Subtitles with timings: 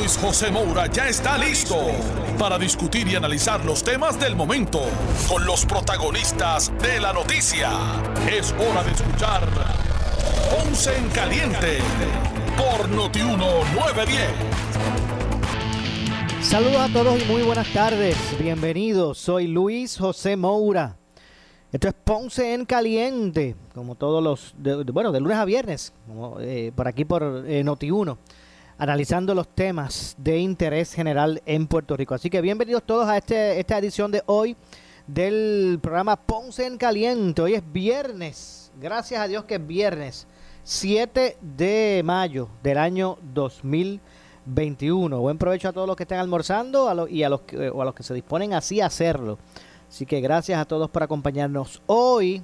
[0.00, 1.76] Luis José Moura ya está listo
[2.38, 4.80] para discutir y analizar los temas del momento
[5.28, 7.70] con los protagonistas de la noticia.
[8.26, 9.46] Es hora de escuchar
[10.50, 11.80] Ponce en Caliente
[12.56, 14.24] por Notiuno 910.
[16.40, 18.16] Saludos a todos y muy buenas tardes.
[18.38, 19.18] Bienvenidos.
[19.18, 20.96] Soy Luis José Moura.
[21.72, 24.54] Esto es Ponce en Caliente, como todos los,
[24.94, 25.92] bueno, de lunes a viernes,
[26.40, 28.16] eh, por aquí por eh, Noti1,
[28.80, 32.14] analizando los temas de interés general en Puerto Rico.
[32.14, 34.56] Así que bienvenidos todos a este, esta edición de hoy
[35.06, 37.42] del programa Ponce en Caliente.
[37.42, 40.26] Hoy es viernes, gracias a Dios que es viernes,
[40.64, 45.20] 7 de mayo del año 2021.
[45.20, 47.42] Buen provecho a todos los que estén almorzando y a los,
[47.74, 49.38] o a los que se disponen así a hacerlo.
[49.90, 51.82] Así que gracias a todos por acompañarnos.
[51.84, 52.42] Hoy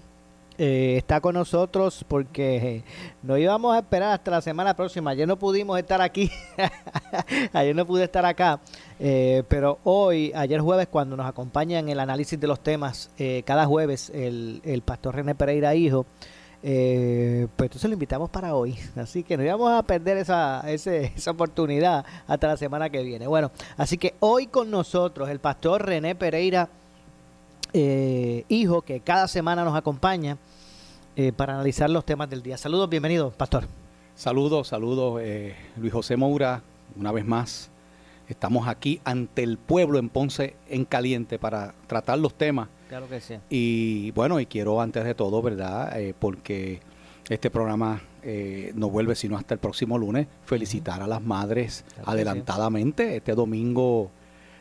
[0.58, 2.82] eh, está con nosotros porque
[3.22, 5.10] no íbamos a esperar hasta la semana próxima.
[5.10, 6.30] Ayer no pudimos estar aquí.
[7.52, 8.60] ayer no pude estar acá.
[8.98, 13.42] Eh, pero hoy, ayer jueves, cuando nos acompaña en el análisis de los temas, eh,
[13.44, 16.06] cada jueves, el, el pastor René Pereira Hijo.
[16.62, 16.72] pues
[17.58, 18.78] entonces lo invitamos para hoy.
[18.96, 23.26] Así que no íbamos a perder esa, esa oportunidad hasta la semana que viene.
[23.26, 26.70] Bueno, así que hoy con nosotros el pastor René Pereira
[27.78, 30.38] eh, hijo que cada semana nos acompaña
[31.14, 32.56] eh, para analizar los temas del día.
[32.56, 33.66] Saludos, bienvenido, pastor.
[34.14, 36.62] Saludos, saludos, eh, Luis José Moura,
[36.96, 37.68] una vez más.
[38.30, 42.70] Estamos aquí ante el pueblo en Ponce en caliente para tratar los temas.
[42.88, 43.34] Claro que sí.
[43.50, 45.94] Y bueno, y quiero antes de todo, ¿verdad?
[46.18, 46.80] porque
[47.28, 48.00] este programa
[48.74, 53.16] no vuelve sino hasta el próximo lunes, felicitar a las madres adelantadamente.
[53.16, 54.10] Este domingo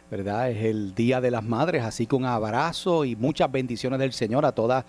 [0.09, 0.51] ¿verdad?
[0.51, 4.45] Es el Día de las Madres, así que un abrazo y muchas bendiciones del Señor
[4.45, 4.85] a todas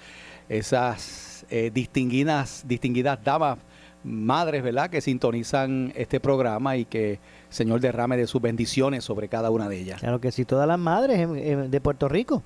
[0.48, 3.58] esas eh, distinguidas, distinguidas damas,
[4.04, 4.90] madres, ¿verdad?
[4.90, 7.18] Que sintonizan este programa y que
[7.48, 10.00] Señor derrame de sus bendiciones sobre cada una de ellas.
[10.00, 11.28] Claro que sí, todas las madres
[11.70, 12.42] de Puerto Rico.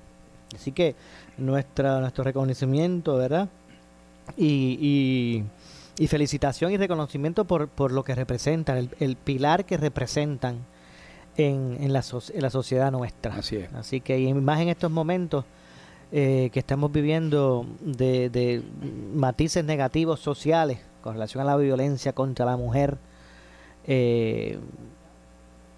[0.55, 0.95] Así que
[1.37, 3.49] nuestra, nuestro reconocimiento, ¿verdad?
[4.37, 5.43] Y,
[5.97, 10.57] y, felicitación y reconocimiento por, por lo que representan, el pilar que representan
[11.37, 12.03] en, en, la,
[12.33, 13.35] en la sociedad nuestra.
[13.35, 13.73] Así es.
[13.73, 15.45] Así que más en estos momentos
[16.11, 18.61] eh, que estamos viviendo de, de,
[19.13, 22.97] matices negativos sociales con relación a la violencia contra la mujer,
[23.85, 24.59] eh,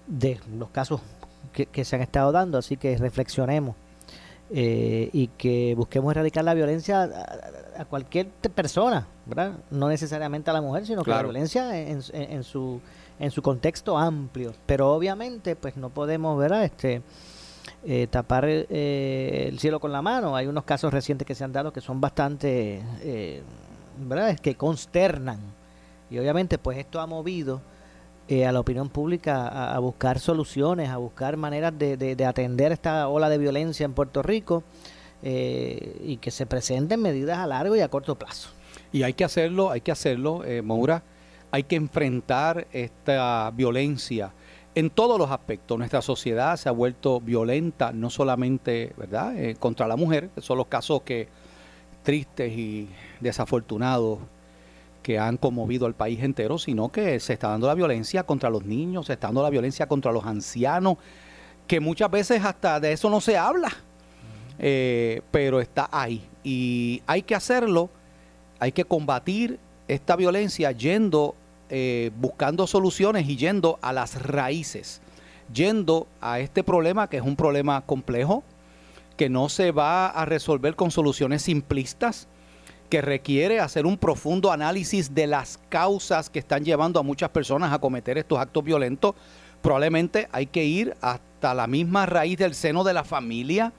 [0.08, 1.02] de los casos
[1.54, 3.76] que, se han estado dando, así que reflexionemos
[4.50, 7.04] eh, y que busquemos erradicar la violencia
[7.78, 9.54] a, cualquier persona, ¿verdad?
[9.70, 12.82] No necesariamente a la mujer, sino que la violencia en, en su
[13.24, 14.54] en su contexto amplio.
[14.66, 16.66] Pero obviamente, pues no podemos, ¿verdad?
[16.66, 17.02] Este,
[17.86, 20.36] eh, tapar eh, el cielo con la mano.
[20.36, 23.42] Hay unos casos recientes que se han dado que son bastante, eh,
[23.98, 24.38] ¿verdad?
[24.38, 25.40] Que consternan.
[26.10, 27.62] Y obviamente, pues esto ha movido
[28.30, 33.30] a la opinión pública a, buscar soluciones, a buscar maneras de, de, atender esta ola
[33.30, 34.64] de violencia en Puerto Rico
[35.22, 38.50] y que se presenten medidas a largo y a corto plazo.
[38.92, 41.04] Y hay que hacerlo, hay que hacerlo, Moura,
[41.54, 44.34] hay que enfrentar esta violencia
[44.74, 45.78] en todos los aspectos.
[45.78, 49.38] Nuestra sociedad se ha vuelto violenta, no solamente ¿verdad?
[49.38, 51.28] Eh, contra la mujer, son los casos que
[52.02, 54.18] tristes y desafortunados
[55.04, 58.66] que han conmovido al país entero, sino que se está dando la violencia contra los
[58.66, 60.98] niños, se está dando la violencia contra los ancianos,
[61.68, 63.70] que muchas veces hasta de eso no se habla,
[64.58, 66.28] eh, pero está ahí.
[66.44, 67.92] Y hay que hacerlo,
[68.60, 71.36] hay que combatir esta violencia yendo
[71.76, 75.02] eh, buscando soluciones y yendo a las raíces,
[75.52, 78.44] yendo a este problema que es un problema complejo,
[79.18, 82.28] que no se va a resolver con soluciones simplistas,
[82.92, 87.74] que requiere hacer un profundo análisis de las causas que están llevando a muchas personas
[87.74, 89.16] a cometer estos actos violentos.
[89.64, 93.74] Probablemente hay que ir hasta la misma raíz del seno de la familia.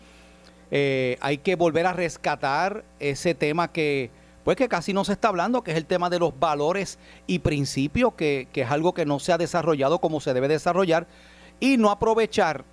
[0.72, 4.10] Eh, hay que volver a rescatar ese tema que
[4.44, 7.38] pues que casi no se está hablando, que es el tema de los valores y
[7.40, 11.06] principios, que, es algo que no se ha desarrollado como se debe desarrollar,
[11.60, 12.64] y no aprovechar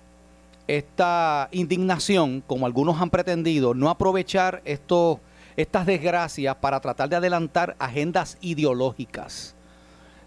[0.68, 5.18] esta indignación, como algunos han pretendido, no aprovechar estos,
[5.56, 9.54] estas desgracias para tratar de adelantar agendas ideológicas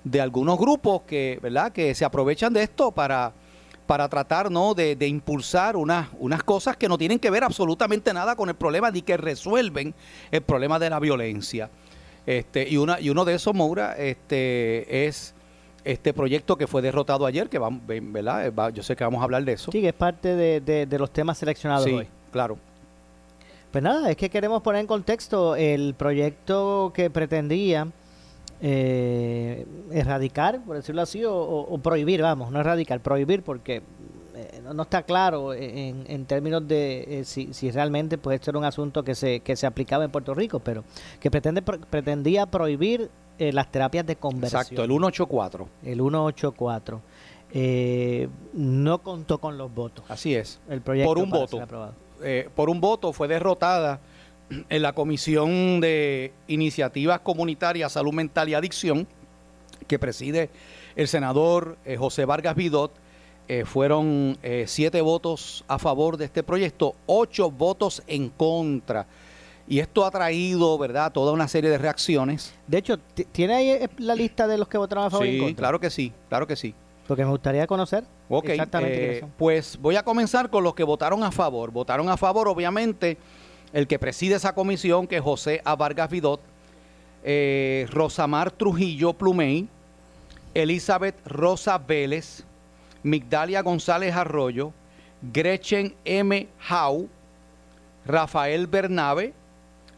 [0.03, 1.71] de algunos grupos que, ¿verdad?
[1.71, 3.33] que se aprovechan de esto para,
[3.87, 4.73] para tratar ¿no?
[4.73, 8.55] de, de impulsar unas, unas cosas que no tienen que ver absolutamente nada con el
[8.55, 9.93] problema ni que resuelven
[10.31, 11.69] el problema de la violencia.
[12.25, 15.33] Este, y, una, y uno de esos, Moura, este, es
[15.83, 18.51] este proyecto que fue derrotado ayer, que ¿verdad?
[18.57, 19.71] Va- yo sé que vamos a hablar de eso.
[19.71, 22.07] Sí, que es parte de, de- de los temas seleccionados Sí, hoy.
[22.31, 22.57] claro.
[23.71, 27.87] Pues nada, es que queremos poner en contexto el proyecto que pretendía
[28.61, 33.81] eh, erradicar, por decirlo así, o, o- prohibir, vamos, no erradicar, prohibir porque
[34.35, 38.51] eh, no, no está claro en, en términos de eh, si, si realmente pues esto
[38.51, 40.83] era un asunto que se, que se aplicaba en Puerto Rico, pero
[41.19, 44.61] que pretende, pro- pretendía prohibir eh, las terapias de conversión.
[44.61, 45.67] Exacto, el 184.
[45.83, 47.01] el 184.
[47.57, 50.03] Eh, no contó con los votos.
[50.09, 50.59] Así es.
[50.69, 51.61] El proyecto Por un voto.
[51.61, 51.93] aprobado.
[52.55, 53.99] por un voto fue derrotada
[54.49, 59.07] en la Comisión de Iniciativas Comunitarias, Salud Mental y Adicción,
[59.87, 60.49] que preside
[60.95, 62.91] el senador eh, José Vargas Vidot.
[63.47, 69.05] Eh, fueron eh, siete votos a favor de este proyecto, ocho votos en contra.
[69.67, 72.53] Y esto ha traído, ¿verdad?, toda una serie de reacciones.
[72.67, 75.35] De hecho, ti- ¿tiene ahí la lista de los que votaron a favor y en
[75.35, 75.61] Sí, contra?
[75.61, 76.73] claro que sí, claro que sí.
[77.07, 79.31] Porque me gustaría conocer Ok, exactamente quiénes son.
[79.37, 81.69] pues voy a comenzar con los que votaron a favor.
[81.71, 83.17] Votaron a favor, obviamente,
[83.73, 85.75] el que preside esa comisión, que es José A.
[85.75, 86.41] Vargas Vidot,
[87.23, 89.67] eh, Rosamar Trujillo Plumey,
[90.53, 92.43] Elizabeth Rosa Vélez,
[93.03, 94.71] Migdalia González Arroyo,
[95.21, 96.47] Gretchen M.
[96.59, 97.09] Jau,
[98.05, 99.33] Rafael Bernabe,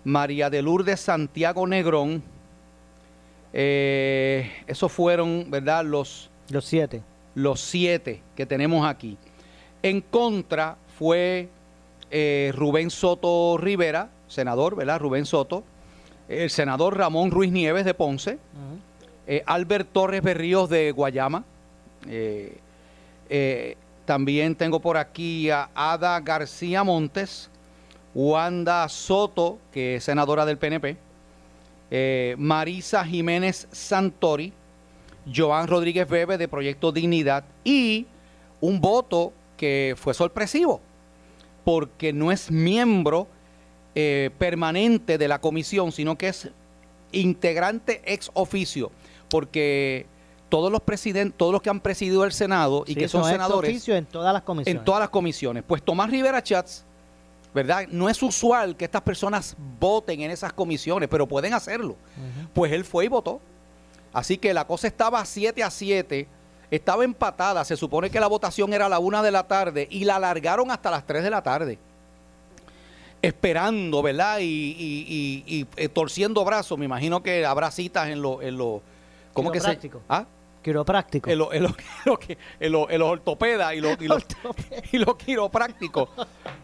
[0.03, 2.23] María de Lourdes Santiago Negrón.
[3.53, 7.01] Eh, esos fueron, ¿verdad?, los Los siete.
[7.35, 9.17] los siete que tenemos aquí.
[9.83, 11.49] En contra fue
[12.09, 14.99] eh, Rubén Soto Rivera, senador, ¿verdad?
[14.99, 15.63] Rubén Soto,
[16.29, 18.39] el senador Ramón Ruiz Nieves de Ponce,
[19.27, 21.43] eh, Albert Torres Berríos de Guayama,
[22.07, 23.75] eh,
[24.05, 27.49] también tengo por aquí a Ada García Montes,
[28.13, 30.95] Wanda Soto, que es senadora del PNP,
[32.37, 34.53] Marisa Jiménez Santori,
[35.33, 37.43] Joan Rodríguez Bebe de Proyecto Dignidad.
[37.65, 38.07] Y
[38.61, 40.81] un voto que fue sorpresivo
[41.67, 43.27] porque no es miembro
[43.93, 46.49] eh, permanente de la comisión, sino que es
[47.11, 48.89] integrante ex oficio,
[49.29, 50.05] porque
[50.47, 53.31] todos los presidentes, todos los que han presidido el Senado y Sí, que son ex
[53.31, 54.79] senadores oficio en todas las comisiones.
[54.79, 55.61] en todas las comisiones.
[55.67, 56.85] Pues Tomás Rivera Chats,
[57.53, 57.85] ¿verdad?
[57.89, 61.97] No es usual que estas personas voten en esas comisiones, pero pueden hacerlo.
[62.53, 63.41] Pues él fue y votó.
[64.13, 66.29] Así que la cosa estaba 7 a 7,
[66.71, 67.63] estaba empatada.
[67.65, 70.71] Se supone que la votación era a la 1 de la tarde y la alargaron
[70.71, 71.79] hasta las 3 de la tarde.
[73.21, 74.39] Esperando, ¿verdad?
[74.39, 76.77] Y, y- y- y, eh, torciendo brazos.
[76.77, 78.41] Me imagino que habrá citas en los.
[78.43, 78.81] En lo,
[79.33, 79.79] ¿Cómo que se.
[80.07, 80.25] ¿Ah?
[80.61, 81.29] Quiropráctico.
[81.29, 81.69] en los en lo,
[82.59, 83.97] en lo en ortopedas y los,
[84.91, 86.09] y los, quiroprácticos.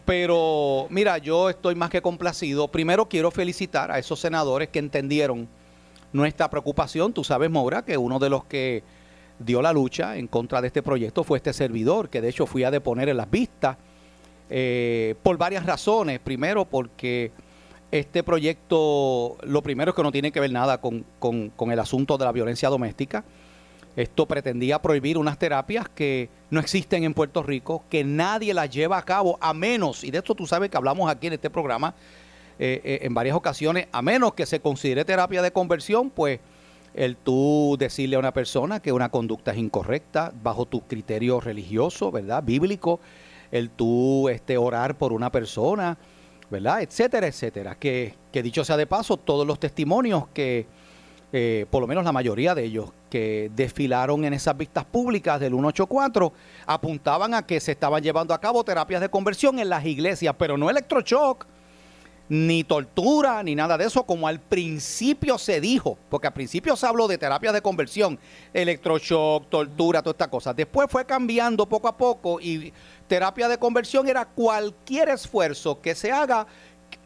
[0.04, 2.68] Pero mira, yo estoy más que complacido.
[2.68, 5.48] Primero quiero felicitar a esos senadores que entendieron
[6.12, 7.12] nuestra preocupación.
[7.12, 8.82] Tú sabes, Maura, que uno de los que
[9.38, 12.64] dio la lucha en contra de este proyecto fue este servidor, que de hecho fui
[12.64, 13.76] a deponer en las vistas
[14.50, 16.20] eh, por varias razones.
[16.20, 17.32] Primero, porque
[17.90, 21.78] este proyecto, lo primero es que no tiene que ver nada con, con- con el
[21.78, 23.24] asunto de la violencia doméstica.
[23.96, 28.98] Esto pretendía prohibir unas terapias que no existen en Puerto Rico, que nadie las lleva
[28.98, 31.94] a cabo, a menos, y de esto tú sabes que hablamos aquí en este programa
[32.58, 36.40] eh, eh, en varias ocasiones, a menos que se considere terapia de conversión, pues
[36.94, 42.10] el tú decirle a una persona que una conducta es incorrecta bajo tu criterio religioso,
[42.10, 42.42] ¿verdad?
[42.42, 43.00] Bíblico,
[43.50, 45.98] el tú este, orar por una persona,
[46.50, 46.82] ¿verdad?
[46.82, 47.74] Etcétera, etcétera.
[47.74, 50.66] Que, que dicho sea de paso, todos los testimonios que,
[51.32, 55.52] eh, por lo menos la mayoría de ellos, que desfilaron en esas vistas públicas del
[55.52, 56.32] 184,
[56.66, 60.56] apuntaban a que se estaban llevando a cabo terapias de conversión en las iglesias, pero
[60.56, 61.46] no electroshock,
[62.28, 66.86] ni tortura, ni nada de eso, como al principio se dijo, porque al principio se
[66.86, 68.18] habló de terapias de conversión,
[68.54, 70.54] electroshock, tortura, toda esta cosa.
[70.54, 72.72] Después fue cambiando poco a poco y
[73.06, 76.46] terapia de conversión era cualquier esfuerzo que se haga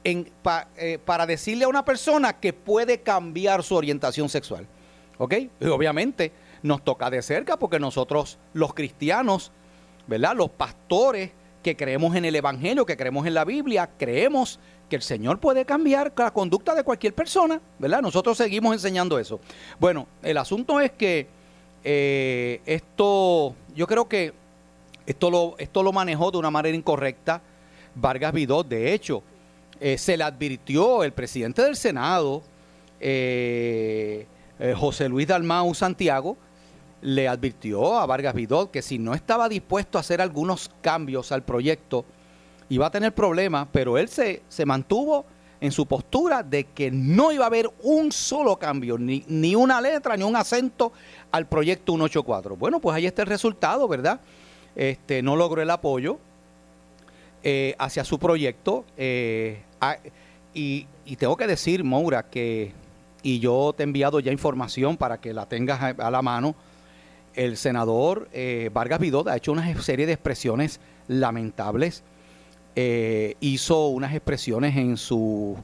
[0.05, 0.31] en-
[0.77, 4.67] eh, para decirle a una persona que puede cambiar su orientación sexual.
[5.19, 5.35] ¿Ok?
[5.61, 6.31] Y obviamente
[6.63, 9.51] nos toca de cerca porque nosotros, los cristianos,
[10.07, 10.37] ¿verdad?
[10.37, 11.31] Los pastores
[11.63, 15.65] que creemos en el Evangelio, que creemos en la Biblia, creemos que el Señor puede
[15.65, 18.01] cambiar la conducta de cualquier persona, ¿verdad?
[18.01, 19.41] Nosotros seguimos enseñando eso.
[19.79, 21.27] Bueno, el asunto es que
[21.85, 24.33] eh, esto, yo creo que
[25.07, 27.43] esto lo, esto lo manejó de una manera incorrecta
[27.95, 28.67] Vargas Vidot.
[28.67, 29.23] De hecho,
[29.81, 32.43] eh, se le advirtió el presidente del Senado,
[33.01, 34.27] eh,
[34.77, 36.37] José Luis Dalmau Santiago,
[37.01, 41.43] le advirtió a Vargas Vidot que si no estaba dispuesto a hacer algunos cambios al
[41.43, 42.05] proyecto,
[42.69, 45.25] iba a tener problemas, pero él se, se mantuvo
[45.61, 49.81] en su postura de que no iba a haber un solo cambio, ni, ni una
[49.81, 50.93] letra, ni un acento
[51.33, 52.57] al proyecto 184.
[52.57, 54.21] Bueno, pues ahí está el resultado, ¿verdad?
[54.77, 56.19] Este, no logró el apoyo
[57.43, 58.85] eh, hacia su proyecto.
[58.97, 59.63] eh,
[60.55, 62.73] y, y tengo que decir, Moura, que,
[63.23, 66.55] y yo te he enviado ya información para que la tengas a la mano,
[67.35, 72.03] el senador eh, Vargas Vidot ha hecho una serie de expresiones lamentables.
[72.77, 75.57] Eh, hizo unas expresiones en su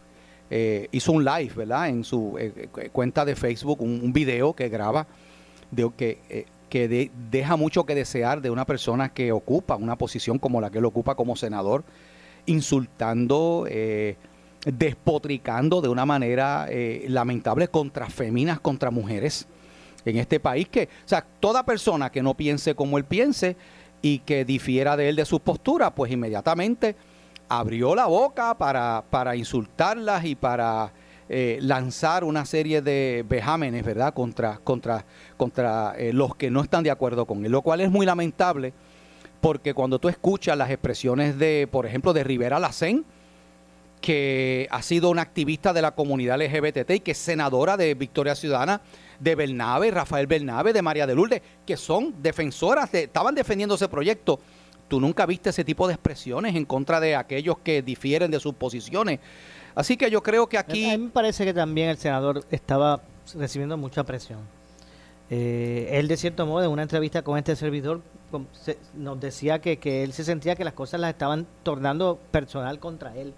[0.51, 1.89] eh, hizo un live, ¿verdad?
[1.89, 5.07] En su eh, cu- cuenta de Facebook, un, video que graba
[5.71, 9.97] de, que, eh, que de- deja mucho que desear de una persona que ocupa una
[9.97, 11.83] posición como la que él ocupa como senador,
[12.47, 14.17] insultando, eh,
[14.67, 19.47] despotricando de una manera eh, lamentable contra féminas, contra mujeres
[20.05, 23.57] en este país que, o sea, toda persona que no piense como él piense
[24.03, 26.97] y que difiera de él de sus posturas, pues inmediatamente
[27.49, 30.93] abrió la boca para, para insultarlas y para
[31.29, 35.05] eh, lanzar una serie de vejámenes, ¿verdad?, contra, contra,
[35.37, 38.73] contra eh, los que no están de acuerdo con él, lo cual es muy lamentable
[39.45, 43.05] porque cuando tú escuchas las expresiones de, por ejemplo, de Rivera Lacén,
[44.01, 48.35] que ha sido una activista de la comunidad LGBT y que es senadora de Victoria
[48.37, 48.81] Ciudadana,
[49.21, 53.89] de Bernabe, Rafael Bernabe, de María de Lourdes, que son defensoras, de, estaban defendiendo ese
[53.89, 54.41] proyecto.
[54.89, 58.55] Tú nunca viste ese tipo de expresiones en contra de aquellos que difieren de sus
[58.55, 59.21] posiciones.
[59.75, 60.99] Así que yo creo que A mí aquí...
[60.99, 63.01] me parece que también el senador estaba
[63.35, 64.41] recibiendo mucha presión.
[65.31, 68.03] Eh, él, de cierto modo, en una entrevista con este servidor,
[68.95, 73.17] nos decía que, que él se sentía que las cosas las estaban tornando personal contra
[73.17, 73.33] él.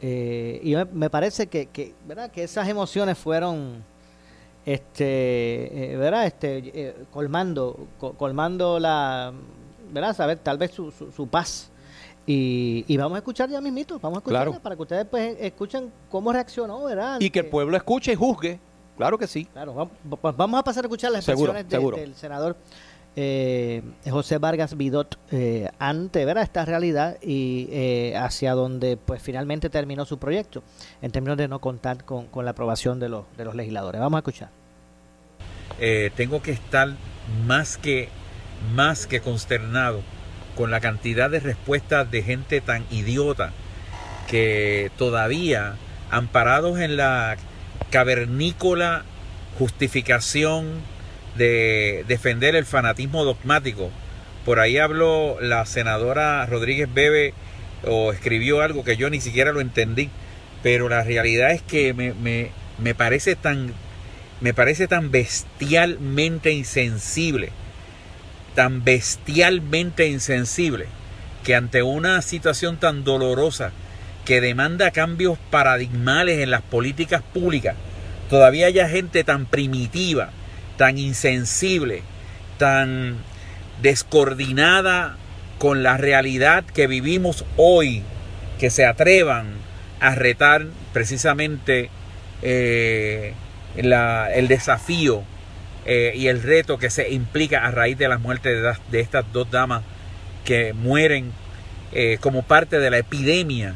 [0.00, 2.30] Eh, y me, me parece que, que, ¿verdad?
[2.30, 3.82] que esas emociones fueron
[4.72, 6.26] este, eh, ¿verdad?
[6.26, 9.32] Este, eh, colmando, co- colmando la,
[9.92, 10.14] ¿verdad?
[10.14, 11.70] Saber, tal vez su, su, su paz.
[12.26, 14.60] Y, y vamos a escuchar ya mismito, vamos a escuchar Claro.
[14.60, 17.18] para que ustedes pues escuchen cómo reaccionó, ¿verdad?
[17.20, 18.60] Y que el pueblo escuche y juzgue.
[18.98, 19.46] Claro que sí.
[19.46, 19.88] Claro, vam-
[20.22, 21.96] va- vamos a pasar a escuchar las Seguro, expresiones de- seguro.
[21.96, 22.56] del senador
[23.16, 26.44] eh, José Vargas Vidot eh, ante ¿verdad?
[26.44, 30.62] esta realidad y eh, hacia donde pues finalmente terminó su proyecto
[31.02, 34.00] en términos de no contar con, la aprobación de los, de los legisladores.
[34.00, 34.50] Vamos a escuchar.
[36.16, 36.90] tengo que estar
[37.46, 38.08] más que,
[38.74, 40.02] más que consternado
[40.56, 43.52] con la cantidad de respuestas de gente tan idiota
[44.28, 45.74] que todavía,
[46.10, 47.36] amparados en la
[47.90, 49.04] cavernícola
[49.58, 50.82] justificación
[51.38, 53.90] de defender el fanatismo dogmático,
[54.44, 57.34] por ahí habló la senadora Rodríguez Bebe
[57.84, 60.10] o escribió algo que yo ni siquiera lo entendí,
[60.62, 63.72] pero la realidad es que me, me, me parece tan
[64.40, 67.50] me parece tan bestialmente insensible,
[68.54, 70.86] tan bestialmente insensible,
[71.44, 73.72] que ante una situación tan dolorosa
[74.24, 77.74] que demanda cambios paradigmales en las políticas públicas,
[78.30, 80.30] todavía haya gente tan primitiva,
[80.78, 82.02] tan insensible,
[82.56, 83.16] tan
[83.82, 85.18] descoordinada
[85.58, 88.02] con la realidad que vivimos hoy,
[88.58, 89.48] que se atrevan
[90.00, 91.90] a retar precisamente
[92.40, 93.34] eh,
[93.76, 95.22] el desafío
[95.84, 99.50] eh, y el reto que se implica a raíz de la muerte de estas dos
[99.50, 99.82] damas
[100.44, 101.32] que mueren
[101.92, 103.74] eh, como parte de la epidemia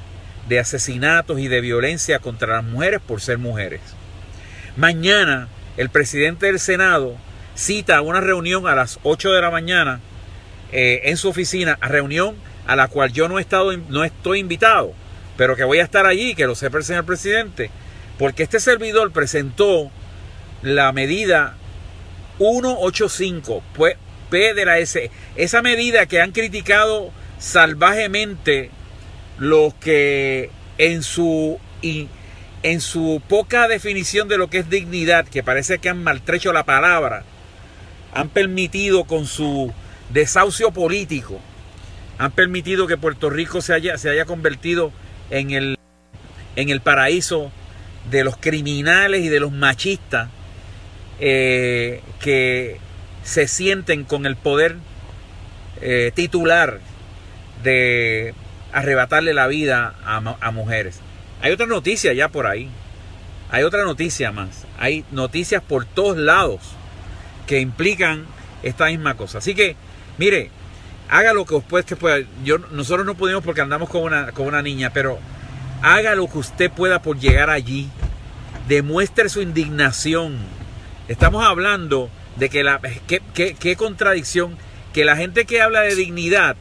[0.49, 3.80] de asesinatos y de violencia contra las mujeres por ser mujeres.
[4.76, 7.17] Mañana el presidente del Senado
[7.55, 10.00] cita una reunión a las 8 de la mañana
[10.73, 12.37] eh, en su oficina, a reunión
[12.67, 14.93] a la cual yo no he estado, no estoy invitado,
[15.37, 17.71] pero que voy a estar allí, que lo sepa el señor presidente,
[18.19, 19.91] porque este servidor presentó
[20.62, 21.57] la medida
[22.38, 23.97] 185 pues,
[24.31, 28.71] P de la S, esa medida que han criticado salvajemente
[29.38, 31.59] los que en su
[32.62, 36.64] en su poca definición de lo que es dignidad, que parece que han maltrecho la
[36.64, 37.25] palabra,
[38.14, 39.73] han permitido con su
[40.11, 41.40] desahucio político,
[42.19, 44.92] han permitido que Puerto Rico se haya, se haya convertido
[45.31, 45.78] en el,
[46.57, 47.50] en el paraíso
[48.11, 50.28] de los criminales y de los machistas
[51.21, 52.78] eh, que
[53.25, 54.76] se sienten con el poder
[55.81, 56.81] eh, titular
[57.62, 58.35] de
[58.73, 61.00] arrebatarle la vida a, mu- a mujeres.
[61.42, 62.70] Hay otra noticia ya por ahí.
[63.50, 64.64] Hay otra noticia más.
[64.78, 66.61] Hay noticias por todos lados
[67.46, 68.25] que implican
[68.62, 69.38] esta misma cosa.
[69.38, 69.76] Así que,
[70.18, 70.50] mire,
[71.11, 72.25] haga lo que usted que pueda.
[72.44, 75.18] Yo, nosotros no pudimos porque andamos con una, una niña, pero
[75.82, 77.90] haga lo que usted pueda por llegar allí.
[78.68, 80.38] Demuestre su indignación.
[81.08, 82.80] Estamos hablando de que la...
[83.08, 84.56] Qué, qué contradicción,
[84.92, 86.56] que la gente que habla de dignidad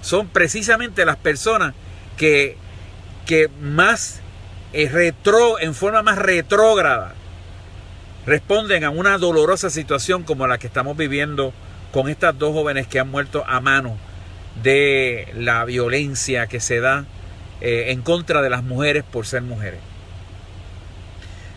[0.00, 1.74] son precisamente las personas
[2.16, 2.56] que,
[3.32, 4.20] que más
[4.74, 7.14] eh, retro, en forma más retrógrada
[8.26, 11.54] responden a una dolorosa situación como la que estamos viviendo
[11.92, 13.96] con estas dos jóvenes que han muerto a mano
[14.62, 17.06] de la violencia que se da
[17.62, 19.80] eh, en contra de las mujeres por ser mujeres.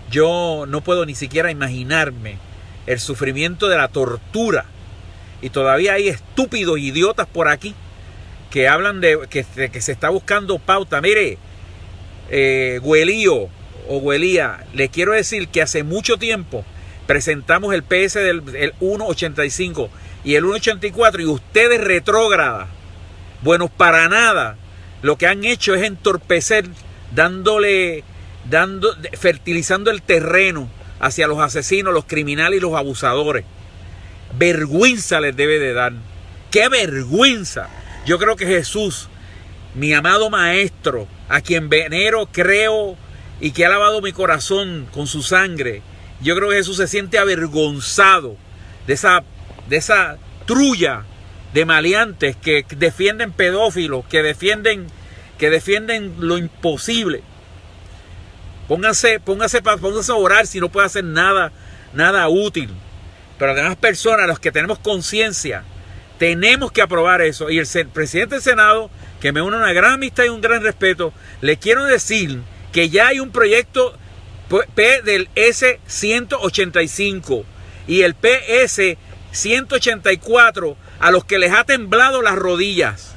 [0.09, 2.37] Yo no puedo ni siquiera imaginarme
[2.87, 4.63] el sufrimiento de la tortura.
[5.41, 7.75] Y todavía hay estúpidos idiotas por aquí
[8.49, 11.01] que hablan de que, de que se está buscando pauta.
[11.01, 11.37] Mire,
[12.29, 12.79] eh,
[13.87, 16.65] o Güelía, le quiero decir que hace mucho tiempo
[17.05, 19.89] presentamos el PS del el 1.85
[20.23, 22.67] y el 1.84 y ustedes retrógradas,
[23.43, 24.57] buenos para nada,
[25.01, 26.65] lo que han hecho es entorpecer,
[27.13, 28.03] dándole,
[28.49, 30.67] dando, fertilizando el terreno
[30.99, 33.45] hacia los asesinos, los criminales y los abusadores.
[34.37, 35.93] Vergüenza les debe de dar.
[36.49, 37.69] ¡Qué vergüenza!
[38.05, 39.09] Yo creo que Jesús,
[39.75, 42.97] mi amado Maestro, a quien venero, creo
[43.41, 45.81] y que ha lavado mi corazón con su sangre,
[46.21, 48.37] yo creo que Jesús se siente avergonzado
[48.87, 49.23] de esa,
[49.67, 51.03] de esa trulla
[51.53, 54.87] de maleantes que defienden pedófilos, que defienden,
[55.37, 57.23] que defienden lo imposible.
[58.67, 61.51] Póngase, póngase, póngase a orar si no puede hacer nada,
[61.93, 62.69] nada útil.
[63.37, 65.63] Pero además personas, los que tenemos conciencia,
[66.17, 67.49] tenemos que aprobar eso.
[67.49, 71.13] Y el presidente del Senado, que me une una gran amistad y un gran respeto,
[71.41, 72.41] le quiero decir
[72.71, 73.97] que ya hay un proyecto
[74.75, 77.43] P del S-185
[77.87, 83.15] y el PS-184 a los que les ha temblado las rodillas.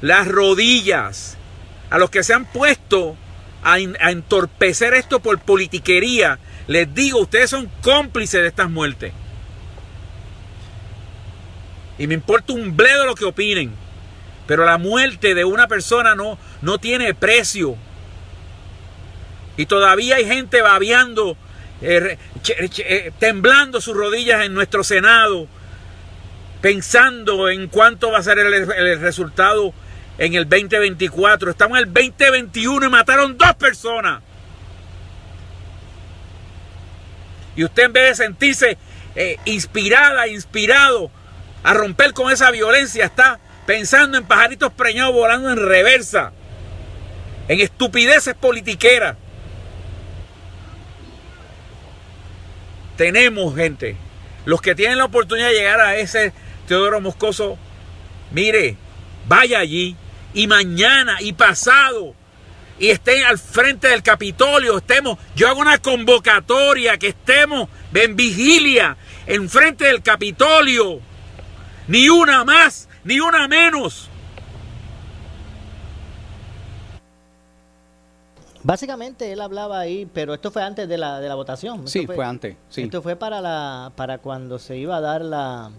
[0.00, 1.38] Las rodillas.
[1.90, 3.16] A los que se han puesto
[3.62, 6.38] a, a entorpecer esto por politiquería.
[6.68, 9.12] Les digo, ustedes son cómplices de estas muertes.
[12.02, 13.72] Y me importa un bledo lo que opinen.
[14.48, 17.76] Pero la muerte de una persona no, no tiene precio.
[19.56, 21.36] Y todavía hay gente babeando,
[21.80, 25.46] eh, eh, temblando sus rodillas en nuestro Senado,
[26.60, 29.72] pensando en cuánto va a ser el, resultado
[30.18, 31.52] en el 2024.
[31.52, 34.24] Estamos en el 2021 y mataron dos personas.
[37.54, 38.76] Y usted en vez de sentirse
[39.14, 41.12] eh, inspirada, inspirado
[41.62, 46.32] a romper con esa violencia, está pensando en pajaritos preñados volando en reversa,
[47.48, 49.16] en estupideces politiqueras.
[52.96, 53.96] Tenemos gente,
[54.44, 56.32] los que tienen la oportunidad de llegar a ese
[56.66, 57.58] Teodoro Moscoso,
[58.30, 58.76] mire,
[59.26, 59.96] vaya allí
[60.34, 62.14] y mañana y pasado
[62.78, 68.96] y estén al frente del Capitolio, estemos, yo hago una convocatoria que estemos en vigilia
[69.26, 71.00] en frente del Capitolio.
[71.88, 74.08] Ni una más, ni una menos.
[78.64, 81.78] Básicamente él hablaba ahí, pero esto fue antes de la, de la votación.
[81.78, 82.56] Esto Sí, fue, fue antes.
[82.68, 82.82] Sí.
[82.82, 85.70] Esto fue para la para cuando se iba a dar la,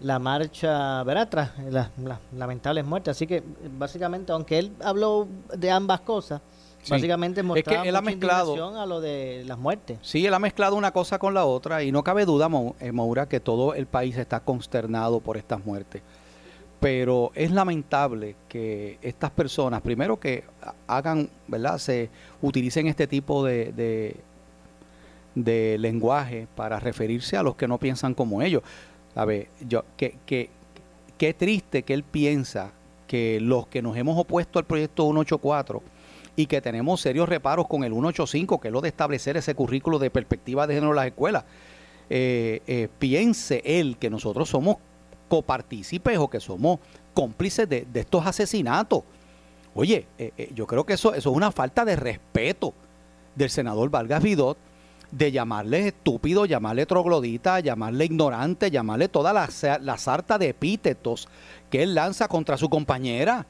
[0.00, 1.28] la marcha, ¿verdad?
[1.28, 3.16] Tras las, las lamentables muertes.
[3.16, 3.44] Así que
[3.78, 6.40] básicamente, aunque él habló de ambas cosas,
[6.82, 6.92] Sí.
[6.92, 9.98] básicamente Es que mostraba él ha mezclado- a lo de las muertes.
[10.02, 12.48] Sí, él ha mezclado una cosa con la otra y no cabe duda,
[12.80, 16.00] eh, Moura, que todo el país está consternado por estas muertes.
[16.80, 21.76] Pero es lamentable que estas personas, primero que ha- hagan, ¿verdad?
[21.76, 22.08] Se
[22.40, 24.16] utilicen este tipo de, de,
[25.34, 28.62] de lenguaje para referirse a los que no piensan como ellos.
[29.14, 30.48] A ver, yo, que, que,
[31.18, 32.70] qué triste que él piensa
[33.06, 35.82] que los que nos hemos opuesto al proyecto 184
[36.36, 39.98] y que tenemos serios reparos con el 185, que es lo de establecer ese currículo
[39.98, 41.44] de perspectiva de género en las escuelas,
[42.08, 44.76] eh, eh, piense él que nosotros somos
[45.30, 46.80] copartícipes o que somos
[47.14, 49.04] cómplices de, estos asesinatos.
[49.74, 52.74] Oye, eh, eh, yo creo que eso, eso es una falta de respeto
[53.36, 54.58] del senador Vargas Vidot
[55.12, 59.48] de llamarle estúpido, llamarle troglodita, llamarle ignorante, llamarle toda la,
[59.80, 61.28] la sarta de epítetos
[61.70, 63.46] que él lanza contra su compañera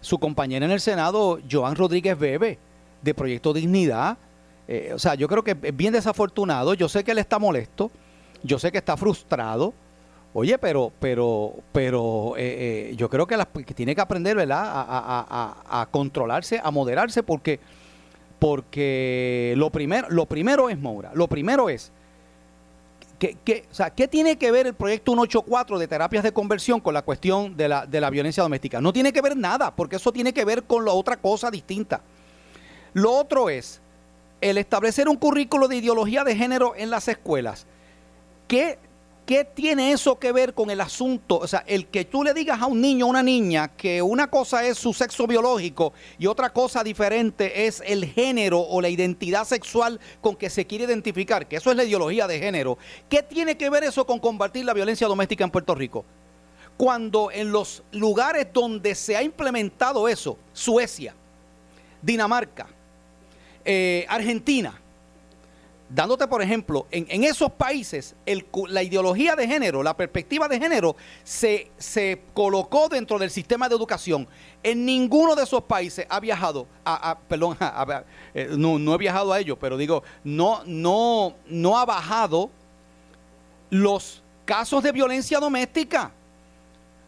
[0.00, 2.58] su compañera en el Senado, Joan Rodríguez Bebe,
[3.02, 4.18] de Proyecto Dignidad.
[4.68, 6.74] Eh, o sea, yo creo que es bien desafortunado.
[6.74, 7.90] Yo sé que él está molesto,
[8.42, 9.74] yo sé que está frustrado.
[10.32, 13.36] Oye, pero, pero, pero eh, eh, yo creo que,
[13.66, 14.62] que tiene que aprender, ¿verdad?
[14.64, 17.58] A controlarse, a moderarse, porque,
[18.38, 21.10] porque lo primero, lo primero es Moura.
[21.14, 21.90] Lo primero es
[23.20, 26.80] ¿Qué, qué- o sea, ¿qué tiene que ver el proyecto 184 de terapias de conversión
[26.80, 28.80] con la cuestión de la, de la violencia doméstica?
[28.80, 32.00] No tiene que ver nada, porque eso tiene que ver con la otra cosa distinta.
[32.94, 33.80] Lo otro es
[34.40, 37.66] el establecer un currículo de ideología de género en las escuelas.
[38.48, 38.78] ¿qué,
[39.30, 41.38] ¿qué tiene eso que ver con el asunto?
[41.38, 44.28] O sea, el que tú le digas a un niño o una niña que una
[44.28, 49.44] cosa es su sexo biológico y otra cosa diferente es el género o la identidad
[49.44, 52.76] sexual con que se quiere identificar, que eso es la ideología de género.
[53.08, 56.04] ¿Qué tiene que ver eso con combatir la violencia doméstica en Puerto Rico?
[56.76, 61.14] Cuando en los lugares donde se ha implementado eso, Suecia,
[62.02, 62.66] Dinamarca,
[63.64, 64.74] eh, Argentina,
[65.90, 68.14] dándote por ejemplo, en, esos países
[68.68, 73.74] la ideología de género, la perspectiva de género se, se, colocó dentro del sistema de
[73.74, 74.28] educación.
[74.62, 77.58] En ninguno de esos países ha viajado, a, perdón,
[78.34, 82.50] eh, no, no, he viajado a ellos, pero digo, no, no, no ha bajado
[83.70, 86.12] los casos de violencia doméstica.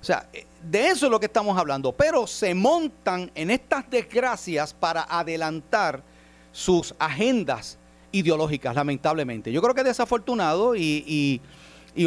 [0.01, 3.88] O sea, eh, de eso es lo que estamos hablando, pero se montan en estas
[3.88, 6.03] desgracias para adelantar
[6.51, 7.79] sus agendas
[8.12, 9.51] ideológicas, lamentablemente.
[9.51, 11.40] Yo creo que es desafortunado y,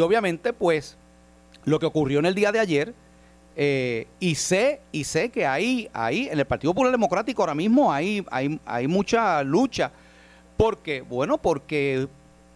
[0.00, 0.96] obviamente pues
[1.64, 2.94] lo que ocurrió en el día de ayer,
[3.56, 7.92] eh, y sé, y sé que ahí, ahí en el Partido Popular Democrático ahora mismo
[7.92, 9.90] hay, hay, hay mucha lucha.
[10.56, 12.06] porque Bueno, porque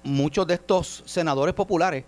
[0.05, 2.05] muchos de estos senadores populares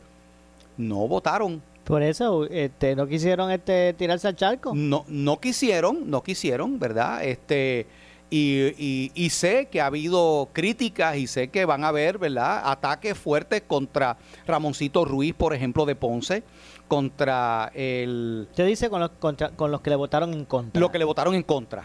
[0.76, 4.72] no votaron por eso, este, no quisieron este, tirarse al charco.
[4.74, 7.24] No, no quisieron, no quisieron, ¿verdad?
[7.24, 7.87] Este,
[8.34, 12.62] y, y, sé que ha habido críticas y sé que van a haber, ¿verdad?
[12.64, 14.16] Ataques fuertes contra
[14.46, 16.42] Ramoncito Ruiz, por ejemplo, de Ponce,
[16.88, 18.48] contra el...
[18.52, 20.80] Se dice con los, contra, con los que le votaron en contra.
[20.80, 21.82] Lo que le votaron en contra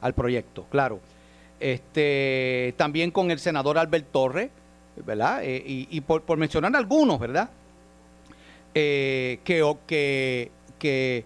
[0.00, 1.00] al proyecto, claro.
[1.58, 4.50] Este, también con el senador Albert Torres,
[5.04, 5.42] ¿verdad?
[5.42, 7.50] Eh, y, y por, por mencionar algunos, ¿verdad?
[8.72, 11.24] Eh, que, que, que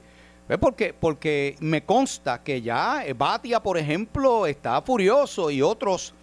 [0.60, 6.14] porque, porque me consta que ya Batia, por ejemplo, está furioso y otros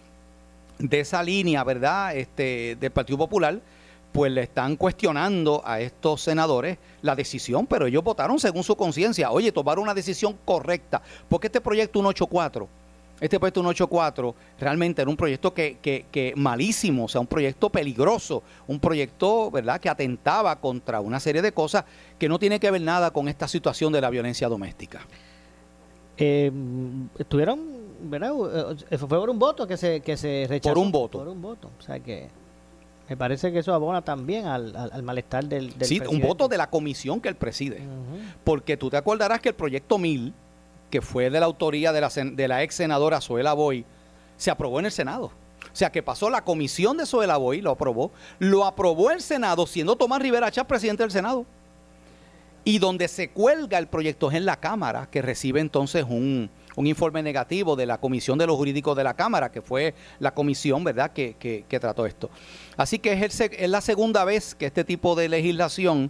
[0.78, 2.16] de esa línea, ¿verdad?
[2.16, 3.60] Este, del Partido Popular,
[4.12, 9.32] pues le están cuestionando a estos senadores la decisión, pero ellos votaron según su conciencia.
[9.32, 12.79] Oye, tomaron una decisión correcta, porque este proyecto 184
[13.20, 18.44] este proyecto 184 realmente era un proyecto que, que, malísimo, o sea, un proyecto peligroso,
[18.68, 21.86] un proyecto, ¿verdad?, que atentaba contra una serie de cosas
[22.18, 25.02] que no tiene que ver nada con esta situación de la violencia doméstica.
[26.18, 26.52] Eh,
[27.18, 27.60] estuvieron,
[28.02, 28.32] ¿verdad?
[28.90, 30.74] Eh, fue por un voto que se, que se rechazó.
[30.74, 31.18] Por un voto.
[31.20, 31.72] Por un voto.
[31.80, 32.30] O sea que
[33.10, 36.58] me parece que eso abona también al, al, malestar del, del Sí, un voto de
[36.58, 37.82] la comisión que él preside.
[38.44, 40.34] Porque tú te acordarás que el proyecto 1000
[40.90, 43.86] que fue de la autoría de la, de la ex senadora Zoela Boy,
[44.38, 45.32] se aprobó en el Senado.
[45.72, 49.68] O sea, que pasó la comisión de Zoela Boy, lo aprobó, lo aprobó el Senado,
[49.68, 51.46] siendo Tomás Rivera Chávez presidente del Senado.
[52.64, 57.22] Y donde se cuelga el proyecto es en la Cámara, que recibe entonces un, informe
[57.22, 61.12] negativo de la Comisión de los Jurídicos de la Cámara, que fue la comisión, ¿verdad?,
[61.12, 62.30] que, que, trató esto.
[62.78, 66.10] Así que es, el, es la segunda vez que este tipo de legislación,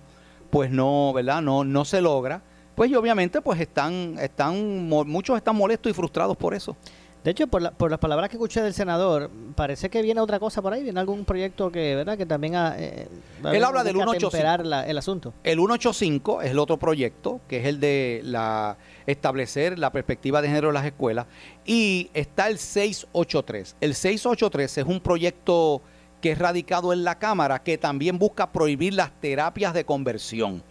[0.51, 2.43] pues no, ¿verdad?, no, no se logra
[2.79, 6.77] pues y obviamente pues están, están, muchos están molestos y frustrados por eso.
[7.25, 10.61] De hecho, por, por las palabras que escuché del senador, parece que viene otra cosa
[10.61, 12.17] por ahí, viene algún proyecto que, ¿verdad?
[12.17, 13.09] Que también ha, eh,
[13.51, 14.63] Él habla del 185.
[14.87, 15.33] el asunto.
[15.43, 20.47] El 185 es el otro proyecto, que es el de la establecer la perspectiva de
[20.47, 21.25] género en las escuelas.
[21.65, 23.75] Y está el 683.
[23.81, 25.81] El 683 es un proyecto
[26.21, 30.63] que es radicado en la Cámara que también busca prohibir las terapias de conversión.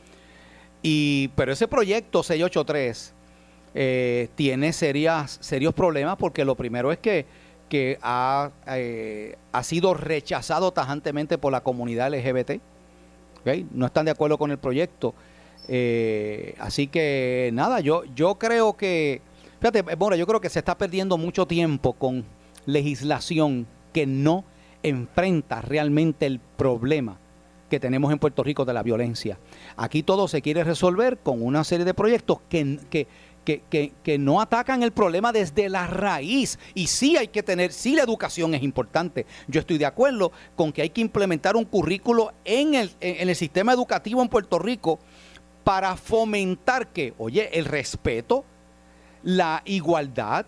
[0.83, 3.14] Y, pero ese proyecto 683
[3.75, 7.27] eh, tiene serias, serios problemas porque lo primero es que,
[8.03, 12.61] ha, eh, ha sido rechazado tajantemente por la comunidad LGBT.
[13.73, 15.14] No están de acuerdo con el proyecto.
[15.69, 19.21] Eh, así que nada, yo, yo creo que,
[19.61, 22.25] fíjate, bueno, yo creo que se está perdiendo mucho tiempo con
[22.67, 24.45] legislación que no
[24.83, 27.19] enfrenta realmente el problema
[27.69, 29.38] que tenemos en Puerto Rico de la violencia.
[29.81, 33.07] Aquí todo se quiere resolver con una serie de proyectos que, que,
[34.03, 36.59] que, no atacan el problema desde la raíz.
[36.75, 39.25] Y sí hay que tener, sí la educación es importante.
[39.47, 43.37] Yo estoy de acuerdo con que hay que implementar un currículo en el, en el
[43.37, 44.99] sistema educativo en Puerto Rico
[45.62, 48.45] para fomentar que, oye, el respeto,
[49.23, 50.45] la igualdad,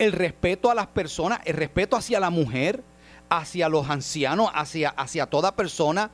[0.00, 2.82] el respeto a las personas, el respeto hacia la mujer,
[3.30, 6.10] hacia los ancianos, hacia, hacia toda persona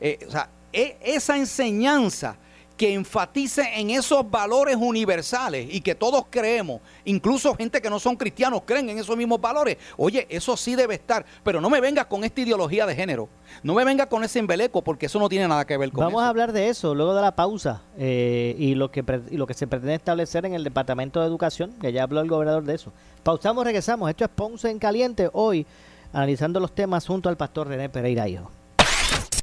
[0.00, 2.36] eh, o sea, e, esa enseñanza
[2.76, 8.16] que enfatice en esos valores universales y que todos creemos, incluso gente que no son
[8.16, 9.76] cristianos creen en esos mismos valores.
[9.96, 13.28] Oye, eso sí debe estar, pero no me vengas con esta ideología de género,
[13.62, 16.22] no me vengas con ese embeleco porque eso no tiene nada que ver con Vamos
[16.22, 19.54] a hablar de eso luego de la pausa eh, y, lo que, y lo que
[19.54, 22.92] se pretende establecer en el Departamento de Educación, que ya habló el gobernador de eso.
[23.22, 24.10] Pausamos, regresamos.
[24.10, 25.64] Esto es Ponce en Caliente hoy,
[26.12, 28.50] analizando los temas junto al pastor René Pereira Hijo.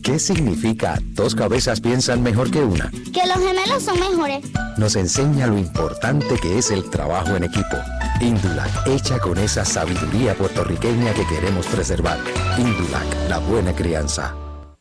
[0.00, 2.88] ¿Qué significa dos cabezas piensan mejor que una?
[3.12, 4.44] Que los gemelos son mejores.
[4.78, 7.76] Nos enseña lo importante que es el trabajo en equipo.
[8.20, 12.18] Indulac, hecha con esa sabiduría puertorriqueña que queremos preservar.
[12.58, 14.36] Indulac, la buena crianza.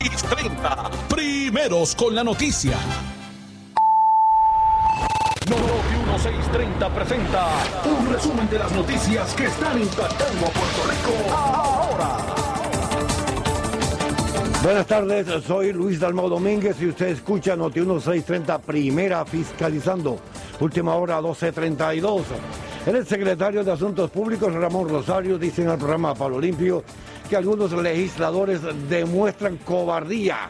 [0.09, 0.91] 30.
[1.09, 2.77] Primeros con la noticia.
[5.49, 7.47] Noti 1630 presenta
[7.83, 12.17] un resumen de las noticias que están impactando a Puerto Rico ahora.
[14.63, 20.17] Buenas tardes, soy Luis Dalmau Domínguez y usted escucha Noti 1630 Primera Fiscalizando,
[20.61, 22.23] última hora 1232.
[22.85, 26.85] El secretario de Asuntos Públicos Ramón Rosario dice en el programa Palo Limpio
[27.29, 30.49] que algunos legisladores demuestran cobardía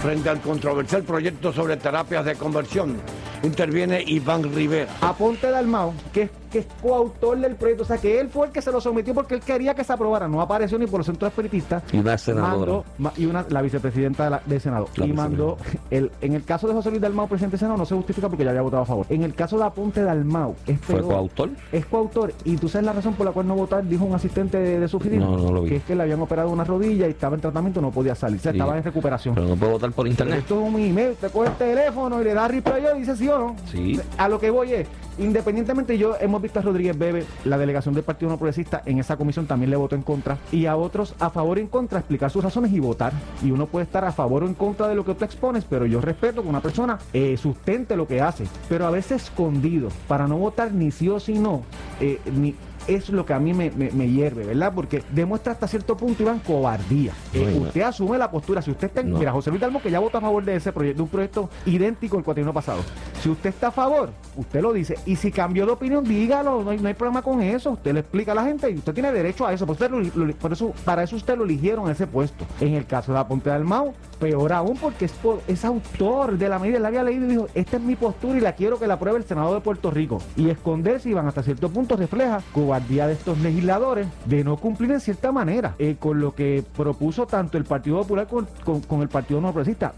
[0.00, 2.96] frente al controversial proyecto sobre terapias de conversión.
[3.42, 4.90] Interviene Iván Rivera.
[5.00, 8.52] Aponte Dalmao, que es, que es coautor del proyecto, o sea que él fue el
[8.52, 11.06] que se lo sometió porque él quería que se aprobara, no apareció ni por los
[11.06, 11.82] centros espiritistas.
[11.92, 12.82] Y una senadora.
[12.98, 14.88] Mandó- y una, la vicepresidenta de la- del Senado.
[14.96, 15.56] La y mandó,
[15.90, 18.44] el, en el caso de José Luis Dalmao, presidente del Senado, no se justifica porque
[18.44, 19.06] ya había votado a favor.
[19.08, 21.08] En el caso de Aponte Dalmao, es ¿Fue peor.
[21.08, 21.50] coautor?
[21.72, 22.32] Es coautor.
[22.44, 24.88] Y tú sabes la razón por la cual no votar, dijo un asistente de, de
[24.88, 24.98] su.
[25.02, 25.70] No, no lo vi.
[25.70, 28.38] Que es que le habían operado una rodilla y estaba en tratamiento, no podía salir.
[28.38, 28.58] O sea, Sí.
[28.58, 29.34] estaba en recuperación.
[29.34, 30.38] Pero no puedo votar por internet.
[30.40, 33.28] esto es un email, te coge el teléfono y le da replay y dice sí
[33.38, 33.56] no.
[33.70, 34.00] Sí.
[34.18, 38.04] A lo que voy es, independientemente yo hemos visto a Rodríguez Bebe, la delegación del
[38.04, 41.30] Partido No Progresista en esa comisión también le votó en contra y a otros a
[41.30, 43.12] favor y en contra explicar sus razones y votar.
[43.42, 45.86] Y uno puede estar a favor o en contra de lo que tú expones, pero
[45.86, 50.26] yo respeto que una persona eh, sustente lo que hace, pero a veces escondido para
[50.26, 51.62] no votar ni sí o sí no,
[52.00, 52.54] eh, ni
[52.86, 54.72] es lo que a mí me, me- me hierve, ¿verdad?
[54.74, 57.12] Porque demuestra hasta cierto punto, Iván, cobardía.
[57.32, 57.66] Eh, No, no.
[57.68, 58.62] usted asume la postura.
[58.62, 59.10] Si usted está en.
[59.12, 59.18] No.
[59.18, 61.50] Mira, José Luis Dalmo, que ya votó a favor de ese proyecto, de un proyecto
[61.66, 62.80] idéntico al cuatrienio pasado.
[63.22, 64.96] Si usted está a favor, usted lo dice.
[65.06, 66.62] Y si cambió de opinión, dígalo.
[66.62, 67.70] No hay, problema con eso.
[67.72, 69.66] Usted le explica a la gente y usted tiene derecho a eso.
[69.66, 72.44] Por, usted lo- lo- por eso, para eso usted lo eligieron en ese puesto.
[72.60, 76.36] En el caso de la Ponte del Mau, peor aún porque es, por- es autor
[76.38, 76.78] de la medida.
[76.78, 79.18] La había leído y dijo: Esta es mi postura y la quiero que la apruebe
[79.18, 80.18] el Senado de Puerto Rico.
[80.36, 82.40] Y esconderse, Iván, hasta cierto punto refleja
[82.72, 87.26] cobardía de estos legisladores de no cumplir en cierta manera eh, con lo que propuso
[87.26, 89.92] tanto el Partido Popular con, con- con el Partido No Progresista.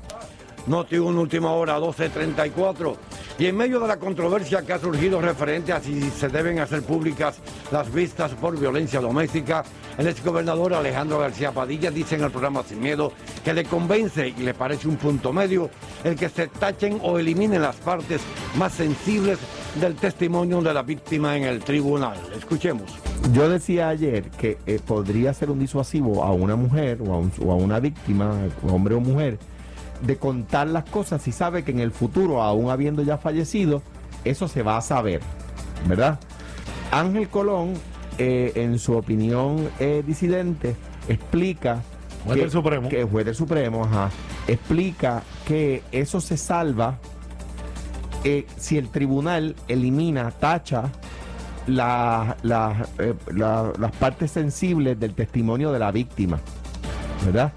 [0.66, 2.96] Noti una última hora, 12.34.
[3.38, 6.82] Y en medio de la controversia que ha surgido referente a si se deben hacer
[6.82, 7.36] públicas
[7.70, 9.62] las vistas por violencia doméstica,
[9.98, 13.12] el exgobernador Alejandro García Padilla dice en el programa Sin Miedo
[13.44, 15.70] que le convence y le parece un punto medio
[16.02, 18.20] el que se tachen o eliminen las partes
[18.56, 19.38] más sensibles
[19.80, 22.16] del testimonio de la víctima en el tribunal.
[22.36, 22.84] Escuchemos.
[23.32, 27.32] Yo decía ayer que eh, podría ser un disuasivo a una mujer o a, un-
[27.44, 28.32] o a una víctima,
[28.68, 29.38] hombre o mujer,
[30.02, 33.82] de contar las cosas si sabe que en el futuro, aún habiendo ya fallecido,
[34.24, 35.20] eso se va a saber,
[35.88, 36.18] ¿verdad?
[36.90, 37.74] Ángel Colón,
[38.18, 40.76] eh, en su opinión eh, disidente,
[41.08, 41.82] explica...
[42.24, 42.88] Juez del Supremo.
[42.88, 44.10] Que juez del Supremo, ajá,
[44.46, 46.98] explica que eso se salva
[48.24, 50.90] eh, si el tribunal elimina, tacha
[51.66, 56.38] la- la- eh, la- las partes sensibles del testimonio de la víctima,
[57.24, 57.52] ¿verdad?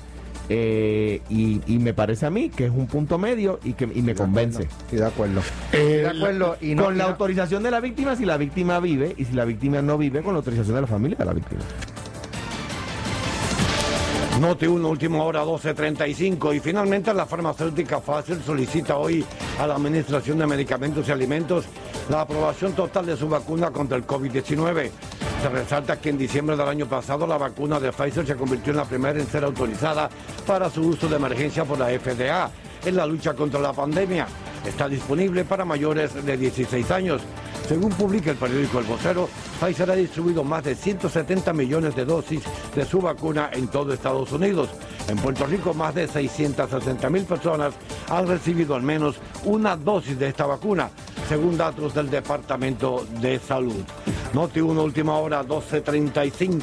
[0.49, 4.01] Eh, y, y me parece a mí que es un punto medio y que y
[4.01, 4.63] me convence.
[4.63, 5.41] Estoy de acuerdo.
[5.73, 9.13] de acuerdo, y no- con y la autorización de la víctima si la víctima vive
[9.17, 11.62] y si la víctima no vive con la autorización de la familia de la víctima.
[14.39, 19.26] Noti 1, última hora 12.35 y finalmente la farmacéutica Pfizer solicita hoy
[19.60, 21.65] a la Administración de Medicamentos y Alimentos
[22.08, 24.91] la aprobación total de su vacuna contra el COVID-19.
[25.41, 28.78] Se resalta que en diciembre del año pasado la vacuna de Pfizer se convirtió en
[28.78, 30.08] la primera en ser autorizada
[30.45, 32.52] para su uso de emergencia por la FDA
[32.86, 34.28] en la lucha contra la pandemia.
[34.63, 37.23] Está disponible para mayores de 16 años.
[37.67, 42.43] Según publica el periódico El Vocero, Pfizer ha distribuido más de 170 millones de dosis
[42.76, 44.70] de su vacuna en todo Estados Unidos.
[45.08, 47.74] En Puerto Rico, más de 660 mil personas
[48.10, 49.15] han recibido al menos
[49.46, 50.89] una dosis de esta vacuna,
[51.28, 53.84] según datos del Departamento de Salud.
[54.34, 56.62] Noti 1, última hora, 12.35.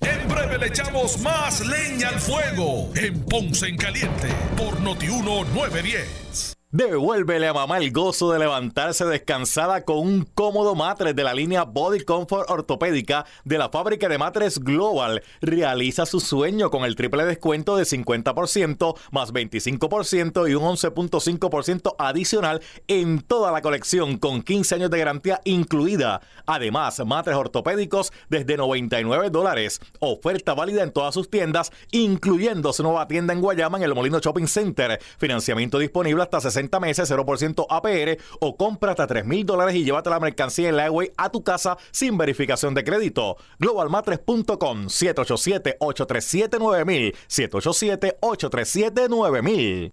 [0.00, 6.57] En breve le echamos más leña al fuego en Ponce en Caliente por Notiuno 910.
[6.70, 11.62] Devuélvele a mamá el gozo de levantarse descansada con un cómodo matres de la línea
[11.62, 15.22] Body Comfort Ortopédica de la fábrica de matres Global.
[15.40, 22.60] Realiza su sueño con el triple descuento de 50% más 25% y un 11.5% adicional
[22.86, 26.20] en toda la colección con 15 años de garantía incluida.
[26.44, 29.80] Además, matres ortopédicos desde 99 dólares.
[30.00, 34.18] Oferta válida en todas sus tiendas, incluyendo su nueva tienda en Guayama en el Molino
[34.18, 35.00] Shopping Center.
[35.16, 40.10] Financiamiento disponible hasta 60 meses, 0% APR o compra hasta 3 mil dólares y llévate
[40.10, 43.36] la mercancía en la a tu casa sin verificación de crédito.
[43.58, 49.92] Globalmatres.com 787-837-9000 787-837-9000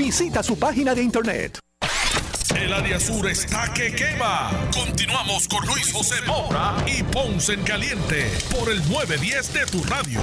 [0.03, 1.59] Visita su página de internet.
[2.55, 4.49] El área sur está que quema.
[4.73, 10.19] Continuamos con Luis José Moura y Ponce en Caliente por el 910 de tu radio.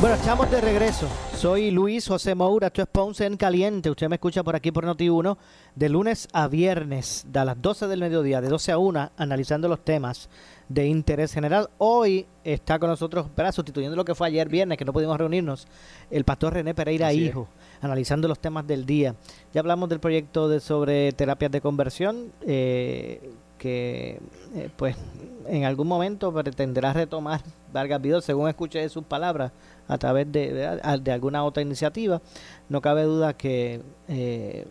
[0.00, 1.08] Bueno, estamos de regreso.
[1.36, 3.90] Soy Luis José Moura, esto es Ponce en Caliente.
[3.90, 5.36] Usted me escucha por aquí por Noti1
[5.74, 9.68] de lunes a viernes, de a las 12 del mediodía, de 12 a 1, analizando
[9.68, 10.30] los temas
[10.70, 11.68] de interés general.
[11.76, 13.52] Hoy está con nosotros, ¿verdad?
[13.52, 15.68] sustituyendo lo que fue ayer viernes, que no pudimos reunirnos,
[16.10, 17.30] el pastor René Pereira Así es.
[17.30, 17.48] Hijo.
[17.82, 19.14] analizando los temas del día.
[19.52, 24.20] Ya hablamos del proyecto de sobre terapias de conversión, eh, que
[24.54, 24.96] eh, pues
[25.46, 29.52] en algún momento pretenderá retomar Vargas Vidal, según escuché sus palabras,
[29.88, 30.52] a través de,
[31.02, 32.20] de, alguna otra iniciativa.
[32.68, 34.66] No cabe duda que eh,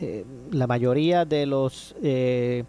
[0.00, 2.64] eh, la mayoría de los eh,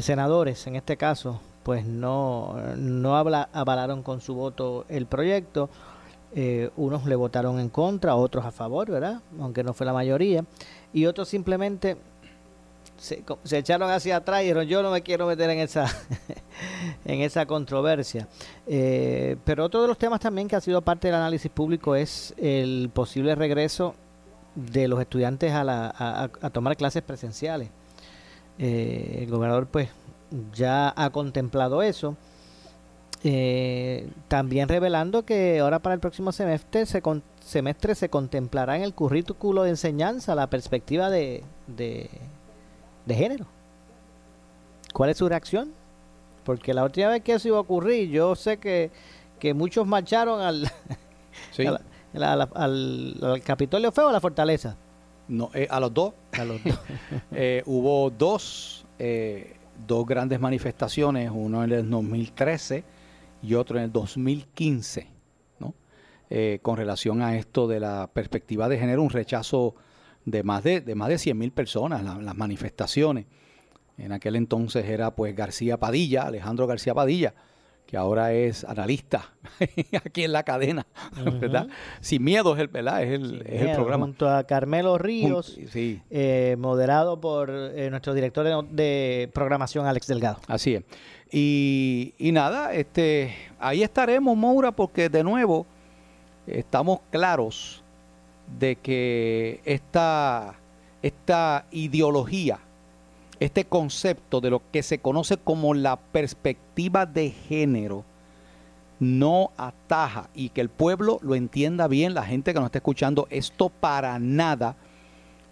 [0.00, 5.70] senadores, en este caso, pues no, no habla, avalaron con su voto el proyecto.
[6.36, 9.22] Eh, unos le votaron en contra, otros a favor, ¿verdad?
[9.40, 10.44] Aunque no fue la mayoría.
[10.92, 11.96] Y otros simplemente
[12.96, 15.86] se, echaron hacia atrás y yo no me quiero meter en esa,
[17.04, 18.28] en esa controversia.
[18.66, 22.34] Eh, pero otro de los temas también que ha sido parte del análisis público es
[22.36, 23.94] el posible regreso
[24.54, 27.70] de los estudiantes a, la, a, a tomar clases presenciales.
[28.58, 29.88] Eh, el gobernador pues
[30.52, 32.16] ya ha contemplado eso.
[33.26, 38.82] Eh, también revelando que ahora para el próximo semestre se, con, semestre se contemplará en
[38.82, 41.42] el currículo de enseñanza la perspectiva de,
[43.06, 43.46] de género.
[44.92, 45.72] ¿Cuál es su reacción?
[46.44, 48.90] Porque la última vez que eso iba a ocurrir, yo sé que,
[49.38, 50.70] que muchos marcharon al,
[51.52, 51.64] Sí.
[52.14, 54.76] al, al Capitolio Feo o a la Fortaleza.
[55.26, 56.12] No, eh, a los dos.
[56.32, 56.78] A los dos.
[57.32, 62.84] Eh, hubo dos, eh, dos grandes manifestaciones, uno en el 2013
[63.42, 65.06] y otro en el 2015,
[65.60, 65.74] ¿no?
[66.30, 69.74] Eh, con relación a esto de la perspectiva de género, un rechazo
[70.24, 73.26] de más de, de más de 100 mil personas, la- las manifestaciones.
[73.98, 77.32] En aquel entonces era pues García Padilla, Alejandro García Padilla,
[77.86, 79.34] que ahora es analista
[80.04, 80.86] aquí en la cadena,
[81.38, 81.68] ¿verdad?
[82.00, 83.02] Sin miedo es el, ¿verdad?
[83.04, 84.06] Es el, es el programa.
[84.06, 86.00] Junto a Carmelo Ríos, Jun- sí.
[86.10, 90.40] eh, moderado por eh, nuestro director de, de programación, Alex Delgado.
[90.48, 90.84] Así es.
[91.30, 95.66] Y, y nada, este, ahí estaremos, Moura, porque de nuevo
[96.46, 97.83] estamos claros
[98.58, 100.54] de que esta,
[101.02, 102.58] esta ideología,
[103.40, 108.04] este concepto de lo que se conoce como la perspectiva de género,
[109.00, 113.26] no ataja y que el pueblo lo entienda bien, la gente que nos está escuchando,
[113.30, 114.76] esto para nada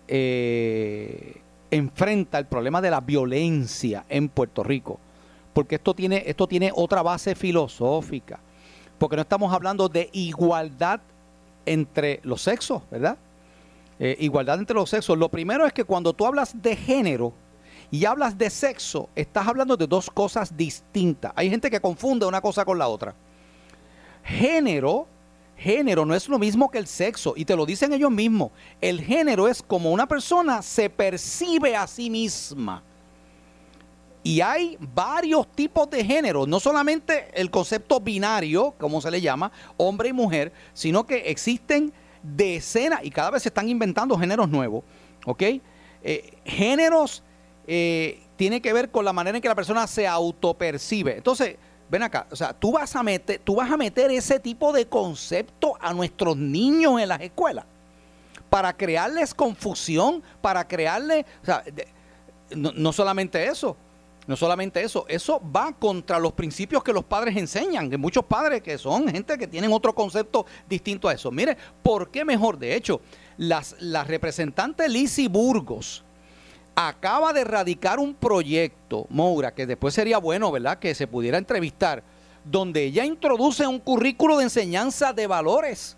[0.09, 1.40] eh,
[1.70, 5.01] enfrenta el problema de la violencia en Puerto Rico,
[5.53, 8.38] porque esto tiene, esto tiene otra base filosófica,
[8.99, 11.01] porque no estamos hablando de igualdad
[11.66, 13.16] entre los sexos, ¿verdad?
[13.98, 15.16] Eh, igualdad entre los sexos.
[15.16, 17.32] Lo primero es que cuando tú hablas de género
[17.90, 21.32] y hablas de sexo, estás hablando de dos cosas distintas.
[21.36, 23.14] Hay gente que confunde una cosa con la otra.
[24.24, 25.06] Género,
[25.56, 28.50] género no es lo mismo que el sexo, y te lo dicen ellos mismos.
[28.80, 32.82] El género es como una persona se percibe a sí misma.
[34.24, 39.50] Y hay varios tipos de género, no solamente el concepto binario, como se le llama,
[39.76, 41.92] hombre y mujer, sino que existen
[42.22, 44.84] decenas y cada vez se están inventando géneros nuevos,
[45.26, 45.42] ¿ok?
[46.04, 47.24] Eh, géneros
[47.66, 51.16] eh, tiene que ver con la manera en que la persona se autopercibe.
[51.16, 51.56] Entonces,
[51.90, 54.86] ven acá, o sea, tú vas a meter, tú vas a meter ese tipo de
[54.86, 57.64] concepto a nuestros niños en las escuelas
[58.48, 61.64] para crearles confusión, para crearles, o sea,
[62.54, 63.76] no, no solamente eso,
[64.26, 68.62] no solamente eso, eso va contra los principios que los padres enseñan, de muchos padres
[68.62, 71.30] que son gente que tienen otro concepto distinto a eso.
[71.30, 72.58] Mire, ¿por qué mejor?
[72.58, 73.00] De hecho,
[73.36, 76.04] las, la representante Lizzie Burgos
[76.74, 82.02] acaba de erradicar un proyecto, Moura, que después sería bueno, ¿verdad?, que se pudiera entrevistar,
[82.44, 85.96] donde ella introduce un currículo de enseñanza de valores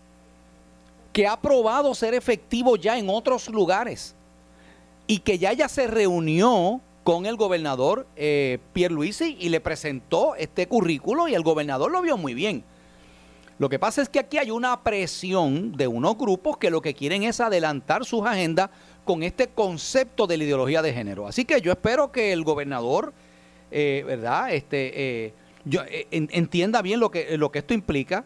[1.13, 4.15] que ha probado ser efectivo ya en otros lugares
[5.07, 10.67] y que ya ella se reunió con el gobernador eh, Pierluisi y le presentó este
[10.67, 12.65] currículo y el gobernador lo vio muy bien.
[13.59, 16.95] Lo que pasa es que aquí hay una presión de unos grupos que lo que
[16.95, 18.71] quieren es adelantar sus agendas
[19.05, 21.29] con este concepto de la ideología de género.
[21.29, 23.13] Así que yo espero que el gobernador,
[23.71, 24.53] eh, ¿verdad?
[24.53, 25.35] Este, eh,
[25.67, 28.25] yo, eh, en- entienda bien lo que, lo que esto implica,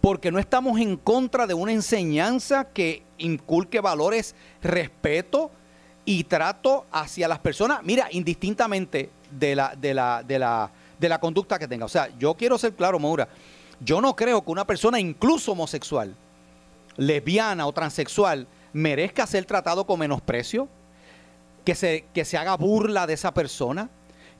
[0.00, 5.50] porque no estamos en contra de una enseñanza que inculque valores, respeto
[6.04, 11.18] y trato hacia las personas, mira, indistintamente de la, de la, de la, de la
[11.18, 11.86] conducta que tenga.
[11.86, 13.28] O sea, yo quiero ser claro, Maura,
[13.80, 16.14] yo no creo que una persona, incluso homosexual,
[16.96, 20.68] lesbiana o transexual, merezca ser tratado con menosprecio,
[21.64, 23.88] que se, que se haga burla de esa persona,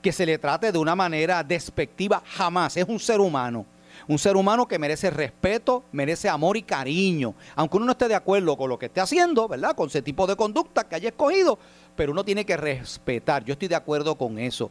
[0.02, 2.76] que se le trate de una manera despectiva, jamás.
[2.76, 3.64] Es un ser humano.
[4.06, 7.34] Un ser humano que merece respeto, merece amor y cariño.
[7.54, 9.74] Aunque uno no esté de acuerdo con lo que esté haciendo, ¿verdad?
[9.74, 11.58] Con ese tipo de conducta que haya escogido,
[11.96, 13.44] pero uno tiene que respetar.
[13.44, 14.70] Yo estoy de acuerdo con eso.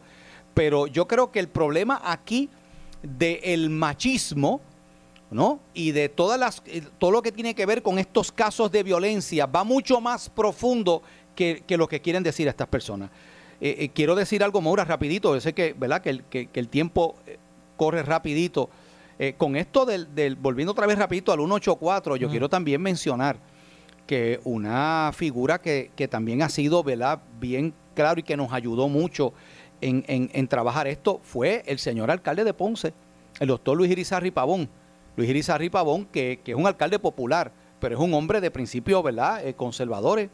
[0.53, 2.49] Pero yo creo que el problema aquí
[3.01, 4.61] del machismo
[5.33, 5.59] ¿no?
[5.73, 8.83] Y de todas las, eh, todo lo que tiene que ver con estos casos de
[8.83, 11.01] violencia va mucho más profundo
[11.35, 13.09] que, que lo que quieren decir estas personas.
[13.59, 15.33] Eh, eh, quiero decir algo, Maura, rapidito.
[15.33, 16.01] Yo sé que, ¿verdad?
[16.01, 17.15] que, el, que, que el tiempo
[17.77, 18.69] corre rapidito.
[19.19, 23.37] Eh, con esto del, del- volviendo otra vez rapidito al 184, yo quiero también mencionar
[24.07, 27.21] que una figura que, que también ha sido ¿verdad?
[27.39, 29.33] bien claro y que nos ayudó mucho
[29.81, 32.93] en, en- en trabajar esto fue el señor alcalde de Ponce,
[33.39, 34.69] el doctor Luis Irizarri Pavón.
[35.15, 39.03] Luis Irizarri Pavón, que, que es un alcalde popular, pero es un hombre de principios
[39.03, 39.45] ¿verdad?
[39.45, 40.29] Eh, conservadores.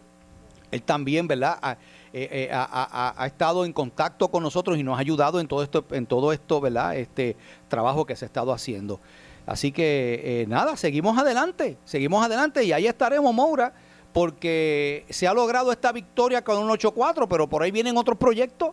[0.71, 1.77] Él también, ¿verdad?
[2.11, 5.85] Eh, eh, ha estado en contacto con nosotros y nos ha ayudado en todo esto,
[5.91, 6.97] en todo esto, ¿verdad?
[6.97, 7.35] Este
[7.67, 8.99] trabajo que se ha estado haciendo.
[9.45, 13.73] Así que eh, nada, seguimos adelante, seguimos adelante y ahí estaremos, Moura,
[14.13, 18.71] porque se ha logrado esta victoria con un 8-4, pero por ahí vienen otros proyectos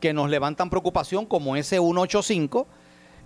[0.00, 2.66] que nos levantan preocupación, como ese 185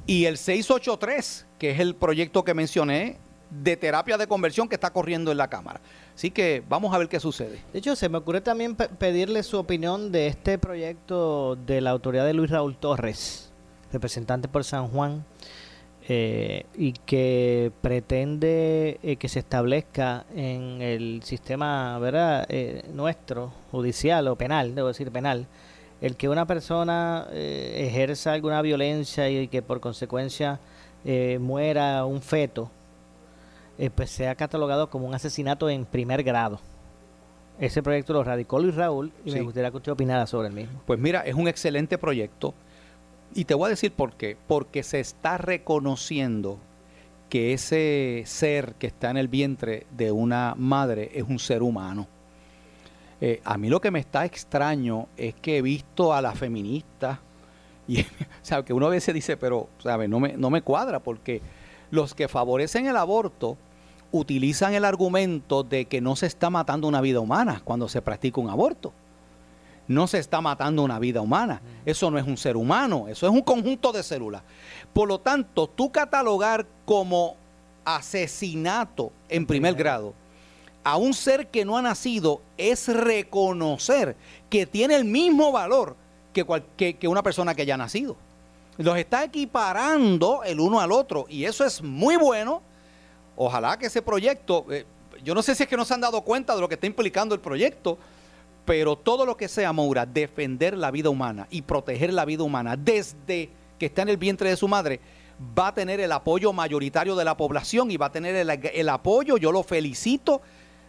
[0.07, 3.19] y el 683, que es el proyecto que mencioné
[3.51, 5.81] de terapia de conversión que está corriendo en la Cámara.
[6.17, 7.61] Así que vamos a ver qué sucede.
[7.73, 11.91] De hecho, se me ocurre también pe- pedirle su opinión de este proyecto de la
[11.91, 13.53] autoridad de Luis Raúl Torres,
[13.93, 15.25] representante por San Juan,
[16.09, 22.47] eh, y que pretende eh, que se establezca en el sistema ¿verdad?
[22.49, 25.47] Eh, nuestro, judicial o penal, debo decir penal,
[26.01, 30.61] el que una persona eh, ejerza alguna violencia y que por consecuencia
[31.05, 32.71] eh, muera un feto,
[33.79, 36.61] eh, pues sea catalogado como un asesinato en primer grado.
[37.59, 39.37] Ese proyecto lo radicó Luis Raúl y Sí.
[39.37, 40.81] me gustaría que usted opinara sobre el mismo.
[40.87, 42.55] Pues mira, es un excelente proyecto.
[43.35, 44.37] Y te voy a decir por qué.
[44.47, 46.59] Porque se está reconociendo
[47.31, 52.07] que ese ser que está en el vientre de una madre es un ser humano.
[53.21, 57.19] Eh, a mí lo que me está extraño es que he visto a las feministas,
[57.89, 58.07] y, o
[58.43, 60.07] sea, que uno a veces dice, pero, ¿sabe?
[60.09, 61.41] No, me, no me cuadra, porque
[61.91, 63.57] los que favorecen el aborto
[64.13, 68.41] utilizan el argumento de que no se está matando una vida humana cuando se practica
[68.41, 68.93] un aborto
[69.89, 71.63] no se está matando una vida humana.
[71.85, 74.43] Eso no es un ser humano, eso es un conjunto de células.
[74.93, 77.37] Por lo tanto, tú catalogar como
[77.85, 80.13] asesinato en primer grado
[80.83, 84.17] a un ser que no ha nacido es reconocer
[84.51, 85.95] que tiene el mismo valor
[86.33, 88.17] que, cual- que- que una persona que ya ha nacido.
[88.79, 92.61] Los está equiparando el uno al otro y eso es muy bueno.
[93.37, 94.87] Ojalá que ese proyecto, eh,
[95.23, 96.87] yo no sé si es que no se han dado cuenta de lo que está
[96.87, 97.99] implicando el proyecto,
[98.65, 102.77] pero todo lo que sea, Moura, defender la vida humana y proteger la vida humana
[102.77, 105.01] desde que está en el vientre de su madre,
[105.57, 108.89] va a tener el apoyo mayoritario de la población y va a tener el, el
[108.89, 110.41] apoyo, yo lo felicito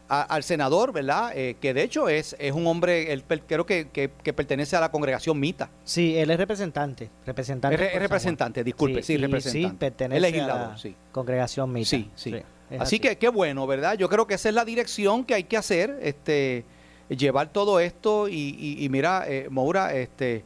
[0.09, 1.31] a- al senador, ¿verdad?
[1.35, 4.79] Eh, que de hecho es, es un hombre, él creo que, que- que pertenece a
[4.79, 5.69] la congregación Mita.
[5.83, 7.09] Sí, él es representante.
[7.25, 9.69] representante Es representante, disculpe, sí, representante.
[9.69, 10.95] Sí, pertenece legislador, a la sí.
[11.11, 11.89] congregación Mita.
[11.89, 12.35] Sí, sí.
[12.79, 13.97] Así que qué bueno, ¿verdad?
[13.97, 16.65] Yo creo que esa es la dirección que hay que hacer, este,
[17.09, 20.43] llevar todo esto y, y- y mira, eh, Moura, este,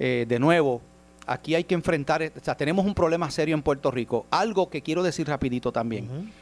[0.00, 0.82] eh, de nuevo,
[1.26, 4.26] aquí hay que enfrentar, o sea, tenemos un problema serio en Puerto Rico.
[4.30, 6.32] Algo que quiero decir rapidito también.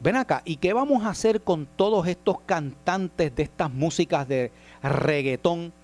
[0.00, 4.50] Ven acá, ¿y qué vamos a hacer con todos estos cantantes de estas músicas de
[4.82, 5.74] reggaetón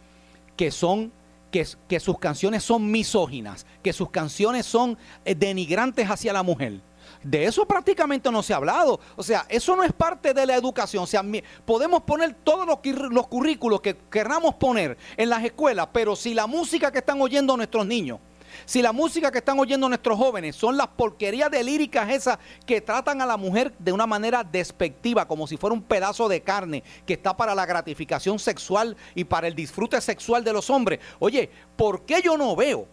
[0.57, 1.13] que son
[1.51, 6.81] que, sus canciones son misóginas, que sus canciones son eh, denigrantes hacia la mujer?
[7.23, 9.01] De eso prácticamente no se ha hablado.
[9.17, 11.05] O sea, eso no es parte de la educación.
[11.05, 11.23] O sea,
[11.65, 12.79] podemos poner todos los,
[13.11, 17.57] los currículos que queramos poner en las escuelas, pero si la música que están oyendo
[17.57, 18.19] nuestros niños,
[18.65, 22.81] si la música que están oyendo nuestros jóvenes son las porquerías de líricas esas que
[22.81, 26.83] tratan a la mujer de una manera despectiva, como si fuera un pedazo de carne
[27.07, 31.01] que está para la gratificación sexual y para el disfrute sexual de los hombres.
[31.19, 32.87] Oye, ¿por qué yo no veo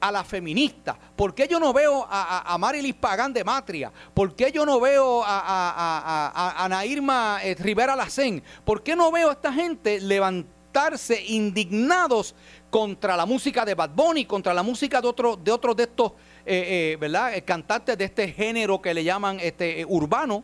[0.00, 0.96] a la feminista?
[1.16, 3.90] ¿Por qué yo no veo a, a, Marilis Pagán de Matria?
[4.12, 8.42] ¿Por qué yo no veo a, a, a- a- a Ana Irma eh, Rivera Lacén?
[8.64, 12.34] ¿Por qué no veo a esta gente levantarse indignados
[12.74, 16.10] contra la música de Bad Bunny, contra la música de otros de, otros de estos
[16.44, 17.32] eh, eh, ¿verdad?
[17.32, 20.42] Eh, cantantes de este género que le llaman este, eh, urbano?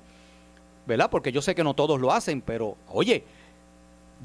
[0.86, 1.10] ¿Verdad?
[1.10, 3.24] Porque yo sé que no todos lo hacen, pero oye,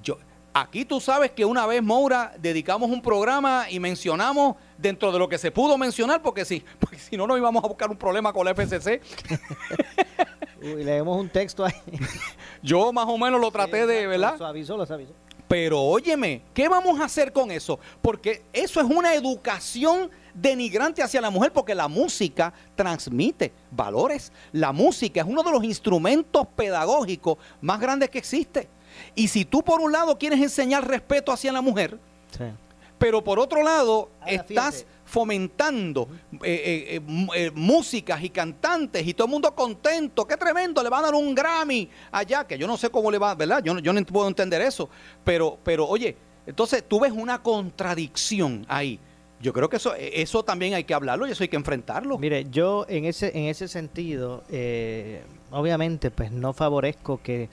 [0.04, 0.20] yo,
[0.54, 5.28] aquí tú sabes que una vez, Moura, dedicamos un programa y mencionamos dentro de lo
[5.28, 8.32] que se pudo mencionar, porque si, porque si no nos íbamos a buscar un problema
[8.32, 9.02] con la FCC.
[10.62, 11.74] Uy, leemos un texto ahí.
[12.62, 14.34] Yo más o menos lo traté de, ¿verdad?
[14.34, 15.25] Lo suavizó, lo suavizó.
[15.56, 17.80] Pero óyeme, ¿qué vamos a hacer con eso?
[18.02, 24.34] Porque eso es una educación denigrante hacia la mujer, porque la música transmite valores.
[24.52, 28.68] La música es uno de los instrumentos pedagógicos más grandes que existe.
[29.16, 31.98] Y si tú por un lado quieres enseñar respeto hacia la mujer,
[32.98, 34.95] Pero por otro lado, Ahora, estás fíjate.
[35.06, 36.10] Fomentando
[36.44, 37.02] eh, eh,
[37.36, 40.26] eh, músicas y cantantes y todo el mundo contento.
[40.28, 43.18] Qué tremendo, le van a dar un Grammy allá, que yo no sé cómo le
[43.18, 43.62] va, ¿verdad?
[43.64, 44.90] Yo, yo no puedo entender eso.
[45.24, 49.00] Pero, pero oye, entonces tú ves una contradicción ahí.
[49.42, 52.18] Yo creo que eso, eso también hay que hablarlo y eso hay que enfrentarlo.
[52.18, 54.44] Mire, yo en ese en ese sentido,
[55.52, 57.50] obviamente, pues no favorezco que,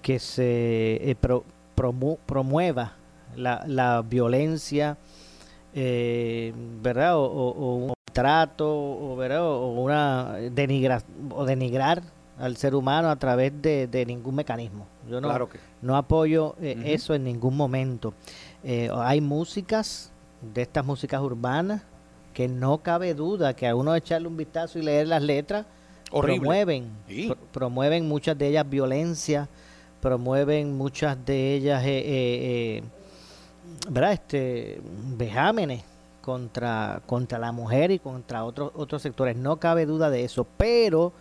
[0.00, 1.44] que se pro-
[1.76, 2.96] promu- promueva
[3.36, 4.96] la, la violencia,
[5.74, 6.52] eh,
[6.82, 7.16] ¿verdad?
[7.16, 9.44] O, o- o un trato, o, ¿verdad?
[9.44, 12.02] O una denigra, o denigrar
[12.38, 14.86] al ser humano a través de, de ningún mecanismo.
[15.08, 18.14] Yo no, Claro que- no apoyo eh, eso en ningún momento.
[18.62, 20.10] Eh, hay músicas,
[20.54, 21.82] de estas músicas urbanas,
[22.32, 25.66] que no cabe duda que a uno echarle un vistazo y leer las letras,
[26.10, 26.40] Horrible.
[26.40, 27.28] promueven, Sí.
[27.28, 29.48] pr- promueven muchas de ellas violencia,
[30.00, 32.04] promueven muchas de ellas, eh, eh,
[32.78, 32.82] eh,
[33.88, 34.12] ¿verdad?
[34.12, 34.80] Este,
[35.16, 35.82] vejámenes
[36.20, 39.36] contra, contra la mujer y contra otros otros sectores.
[39.36, 41.12] No cabe duda de eso, pero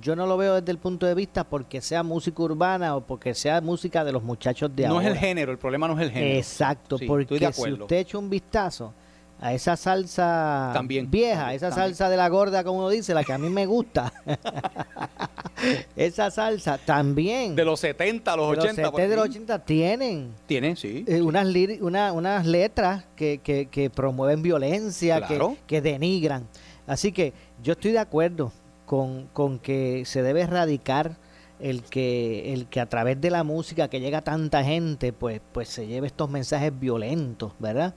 [0.00, 3.34] yo no lo veo desde el punto de vista porque sea música urbana o porque
[3.34, 5.06] sea música de los muchachos de no ahora.
[5.08, 6.36] es el género, el problema no es el género.
[6.38, 8.92] Exacto, Sí, porque si usted echa un vistazo
[9.40, 11.88] a esa salsa También, vieja, también, esa también.
[11.88, 14.12] salsa de la gorda, como uno dice, la que a mí me gusta,
[15.96, 17.54] esa salsa también.
[17.56, 18.90] De los 70 a los de los 80.
[18.90, 19.30] por 70 de los ahí.
[19.30, 21.04] 80 tienen Tienen, sí.
[21.06, 21.46] eh, unas,
[21.80, 26.46] una- unas letras que, que- que promueven violencia, que- que, denigran.
[26.86, 27.32] Así que
[27.62, 28.52] yo estoy de acuerdo
[28.86, 31.16] con, con que se debe erradicar
[31.60, 35.40] el que, el que a través de la música que llega a tanta gente, pues,
[35.52, 37.94] pues se lleve estos mensajes violentos, ¿verdad?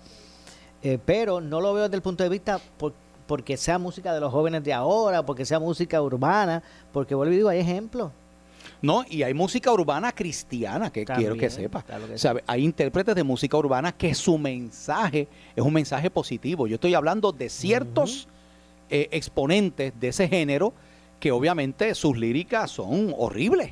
[0.83, 2.93] Eh, pero no lo veo desde el punto de vista por-
[3.25, 6.61] porque sea música de los jóvenes de ahora, porque sea música urbana,
[6.91, 8.11] porque vuelvo y digo, hay ejemplos.
[8.81, 11.83] No, y hay música urbana cristiana, que También, quiero que sepa.
[11.83, 16.09] claro que O sea, hay intérpretes de música urbana que su mensaje es un mensaje
[16.09, 16.67] positivo.
[16.67, 18.27] Yo estoy hablando de ciertos
[18.89, 20.73] eh, exponentes de ese género
[21.21, 23.71] que obviamente sus líricas son horribles.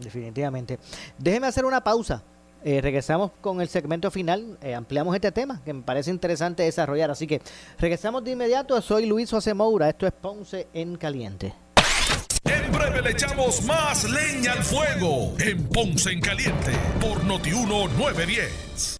[0.00, 0.78] Definitivamente.
[1.18, 2.22] Déjeme hacer una pausa.
[2.64, 4.58] Eh, regresamos con el segmento final.
[4.62, 7.10] Eh, ampliamos este tema que me parece interesante desarrollar.
[7.10, 7.40] Así que
[7.78, 8.80] regresamos de inmediato.
[8.80, 9.52] Soy Luis José.
[9.88, 11.54] Esto es Ponce en Caliente.
[12.44, 18.99] En breve le echamos más leña al fuego en Ponce en Caliente por Notiuno 910.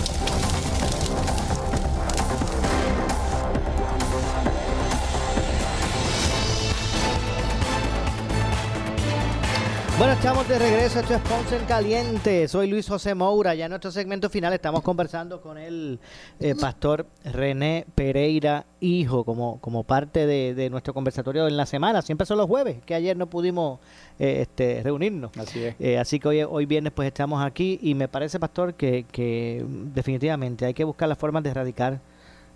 [10.01, 10.99] Bueno, estamos de regreso.
[10.99, 12.47] Esto es Ponce en Caliente.
[12.47, 13.53] Soy Luis José Moura.
[13.53, 15.99] Ya en nuestro segmento final estamos conversando con el
[16.39, 22.01] eh, pastor René Pereira, hijo, como, como parte de, de nuestro conversatorio en la semana.
[22.01, 23.79] Siempre son los jueves, que ayer no pudimos
[24.17, 25.37] eh, este, reunirnos.
[25.37, 25.75] Así es.
[25.77, 29.63] Eh, así que hoy, hoy viernes pues estamos aquí y me parece, pastor, que, que
[29.93, 31.99] definitivamente hay que buscar las formas de erradicar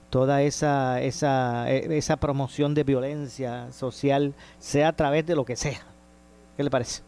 [0.09, 5.55] toda esa, esa, eh, esa promoción de violencia social, sea a través de lo que
[5.55, 5.85] sea.
[6.57, 7.03] ¿Qué le parece?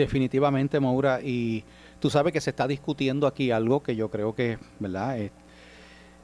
[0.00, 1.62] Definitivamente, Maura, y
[2.00, 5.18] tú sabes que se está discutiendo aquí algo que yo creo que, ¿verdad?
[5.18, 5.30] Eh,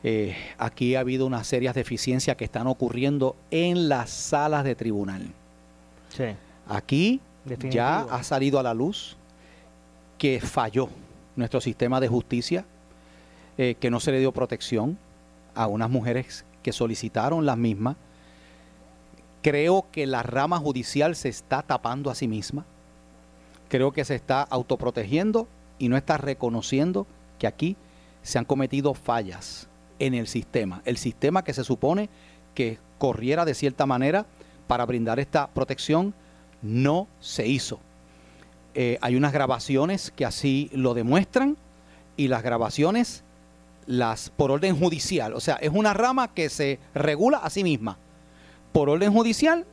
[0.02, 5.26] eh, aquí ha habido unas serias deficiencias que están ocurriendo en las salas de tribunal.
[6.08, 6.24] Sí.
[6.66, 7.74] Aquí Definitivo.
[7.74, 9.18] ya ha salido a la luz
[10.16, 10.88] que falló
[11.36, 12.64] nuestro sistema de justicia,
[13.58, 14.96] eh, que no se le dio protección
[15.54, 17.96] a unas mujeres que solicitaron las mismas.
[19.42, 22.64] Creo que la rama judicial se está tapando a sí misma.
[23.68, 25.48] Creo que se está autoprotegiendo
[25.78, 27.06] y no está reconociendo
[27.38, 27.76] que aquí
[28.22, 30.82] se han cometido fallas en el sistema.
[30.84, 32.08] El sistema que se supone
[32.54, 34.26] que corriera de cierta manera
[34.66, 36.14] para brindar esta protección.
[36.62, 37.80] No se hizo.
[38.74, 41.56] Eh, hay unas grabaciones que así lo demuestran
[42.16, 43.22] y las grabaciones
[43.86, 47.98] las por orden judicial, o sea, es una rama que se regula a sí misma.
[48.72, 49.64] Por orden judicial,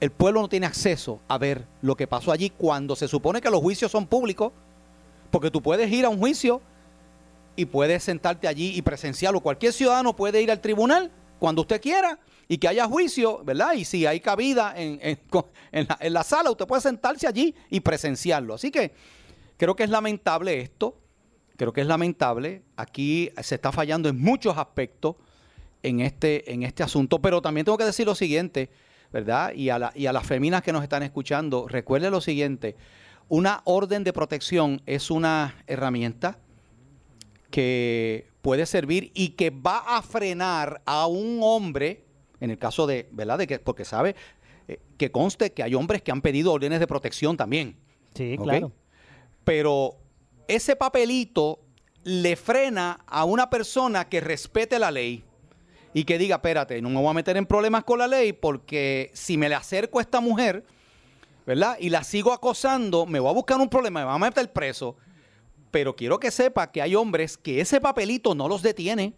[0.00, 3.50] el pueblo no tiene acceso a ver lo que pasó allí cuando se supone que
[3.50, 4.52] los juicios son públicos,
[5.30, 6.60] porque tú puedes ir a un juicio
[7.56, 9.40] y puedes sentarte allí y presenciarlo.
[9.40, 13.74] Cualquier ciudadano puede ir al tribunal cuando usted quiera y que haya juicio, ¿verdad?
[13.74, 15.18] Y si hay cabida en,
[15.72, 18.54] la, en la sala, usted puede sentarse allí y presenciarlo.
[18.54, 18.92] Así que
[19.56, 20.96] creo que es lamentable esto,
[21.56, 22.62] creo que es lamentable.
[22.76, 25.16] Aquí se está fallando en muchos aspectos
[25.82, 28.70] en este, en este asunto, pero también tengo que decir lo siguiente,
[29.12, 29.52] ¿verdad?
[29.54, 32.76] Y a, la- y a las feminas que nos están escuchando, recuerde lo siguiente,
[33.28, 36.38] una orden de protección es una herramienta
[37.50, 42.04] que puede servir y que va a frenar a un hombre,
[42.40, 43.38] en el caso de, ¿verdad?
[43.38, 44.14] De que, porque sabe
[44.68, 47.76] eh, que conste que hay hombres que han pedido órdenes de protección también.
[48.14, 48.72] Sí, claro.
[49.44, 49.96] Pero
[50.46, 51.60] ese papelito
[52.04, 55.24] le frena a una persona que respete la ley
[55.94, 59.10] y que diga, espérate, no me voy a meter en problemas con la ley porque
[59.14, 60.64] si me le acerco a esta mujer,
[61.46, 61.76] ¿verdad?
[61.80, 64.96] Y la sigo acosando, me voy a buscar un problema, me va a meter preso.
[65.70, 69.14] Pero quiero que sepa que hay hombres que ese papelito no los detiene.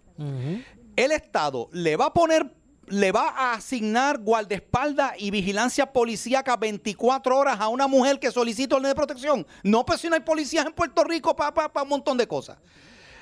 [0.97, 2.55] El Estado le va a poner,
[2.89, 8.77] le va a asignar guardaespaldas y vigilancia policíaca 24 horas a una mujer que solicita
[8.77, 9.47] orden de protección.
[9.63, 12.59] No, pues si no hay policías en Puerto Rico para un montón de cosas.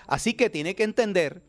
[0.07, 1.43] Así que tiene que entender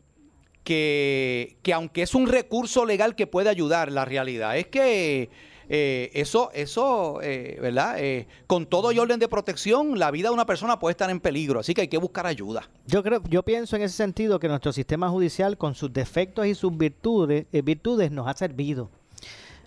[0.64, 5.30] que, que aunque es un recurso legal que puede ayudar, la realidad es que
[5.72, 7.94] eh, eso, eso eh, ¿verdad?
[7.98, 11.20] Eh, con todo y orden de protección, la vida de una persona puede estar en
[11.20, 12.68] peligro, así que hay que buscar ayuda.
[12.86, 16.56] Yo creo, yo pienso en ese sentido que nuestro sistema judicial, con sus defectos y
[16.56, 18.90] sus virtudes, virtudes nos ha servido,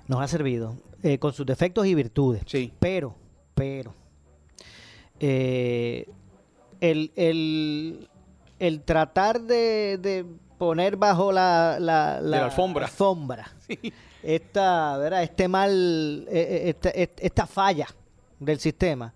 [0.08, 0.76] nos ha servido,
[1.20, 2.44] con sus defectos y virtudes.
[2.48, 2.74] Sí.
[2.80, 3.16] Pero,
[3.56, 3.94] pero,
[5.22, 6.06] eh,
[6.82, 8.10] el, el,
[8.60, 10.26] el tratar de, de
[10.66, 12.86] poner bajo la, la, De la alfombra.
[12.86, 13.52] alfombra
[14.24, 15.24] esta, ¿verdad?
[15.24, 17.88] este mal, eh, eh, esta, est- esta falla
[18.40, 19.14] del sistema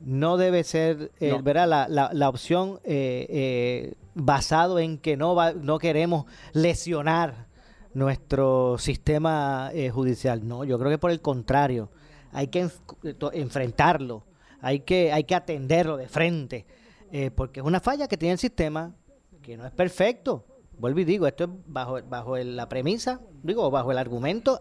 [0.00, 1.42] no debe ser eh, No.
[1.42, 1.68] ¿verdad?
[1.68, 7.46] La, la- la opción eh, eh, basado en que no, va- no queremos lesionar
[7.94, 10.46] nuestro sistema eh, judicial.
[10.46, 11.90] No, yo creo que por el contrario,
[12.32, 14.24] hay que enf- enfrentarlo,
[14.60, 16.64] hay que, hay que atenderlo de frente,
[17.10, 18.94] eh, porque es una falla que tiene el sistema,
[19.42, 20.44] que no es perfecto.
[20.78, 24.60] Vuelvo y digo, esto es bajo, bajo el- la premisa, digo, bajo el argumento,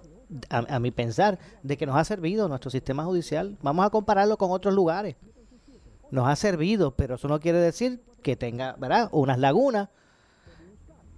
[0.49, 3.57] a, a mi pensar, de que nos ha servido nuestro sistema judicial.
[3.61, 5.15] Vamos a compararlo con otros lugares.
[6.11, 9.09] Nos ha servido, pero eso no quiere decir que tenga, ¿verdad?
[9.11, 9.89] Unas lagunas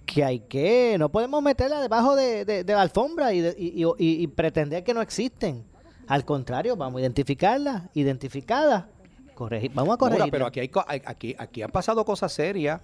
[0.05, 3.83] que hay que, no podemos meterla debajo de, de- de la alfombra y, de- y-
[3.99, 5.63] y- pretender que no existen.
[6.07, 8.85] Al contrario, vamos a identificarlas, identificadas,
[9.35, 10.23] corregir, vamos a corregir.
[10.31, 12.81] pero aquí, hay, aquí, aquí han pasado cosas serias.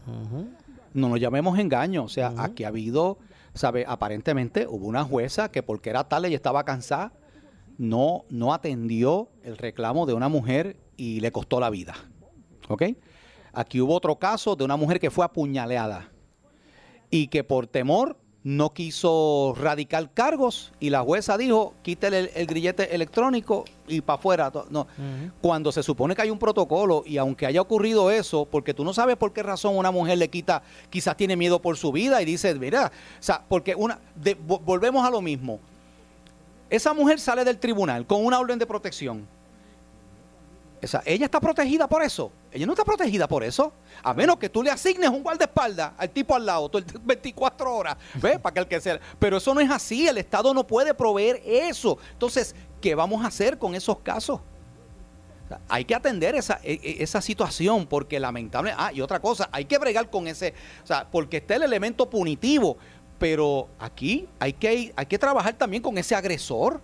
[0.96, 2.06] No nos llamemos engaño.
[2.06, 3.20] O sea, aquí ha habido,
[3.54, 3.86] ¿sabe?
[3.88, 7.12] Aparentemente hubo una jueza que porque era tarde y estaba cansada,
[7.78, 11.96] no, no atendió el reclamo de una mujer y le costó la vida.
[12.70, 12.84] ¿Ok?
[13.52, 16.10] Aquí hubo otro caso de una mujer que fue apuñaleada
[17.10, 18.18] y que por temor
[18.48, 24.20] no quiso radicar cargos y la jueza dijo, quítele el, el grillete electrónico y para
[24.20, 24.52] afuera.
[24.70, 24.86] No.
[25.42, 28.94] Cuando se supone que hay un protocolo y aunque haya ocurrido eso, porque tú no
[28.94, 32.26] sabes por qué razón una mujer le quita, quizás tiene miedo por su vida y
[32.26, 35.60] dice, mira, o sea, porque una, de- vo- volvemos a lo mismo.
[36.70, 39.26] Esa mujer sale del tribunal con una orden de protección.
[40.82, 42.32] Esa, ella está protegida por eso.
[42.56, 43.74] Ella no está protegida por eso.
[44.02, 47.76] A menos que tú le asignes un guardaespaldas al tipo al lado todo el 24
[47.76, 47.98] horas.
[48.16, 48.40] ¿Ves?
[48.42, 48.98] Para que el que sea.
[49.20, 50.08] Pero eso no es así.
[50.08, 51.98] El Estado no puede proveer eso.
[52.14, 54.40] Entonces, ¿qué vamos a hacer con esos casos?
[54.40, 58.74] O sea, hay que atender esa, e- e- esa situación porque lamentable.
[58.78, 60.54] Ah, y otra cosa, hay que bregar con ese.
[60.84, 62.78] O sea, porque está el elemento punitivo.
[63.20, 66.82] Pero aquí hay que, hay que trabajar también con ese agresor.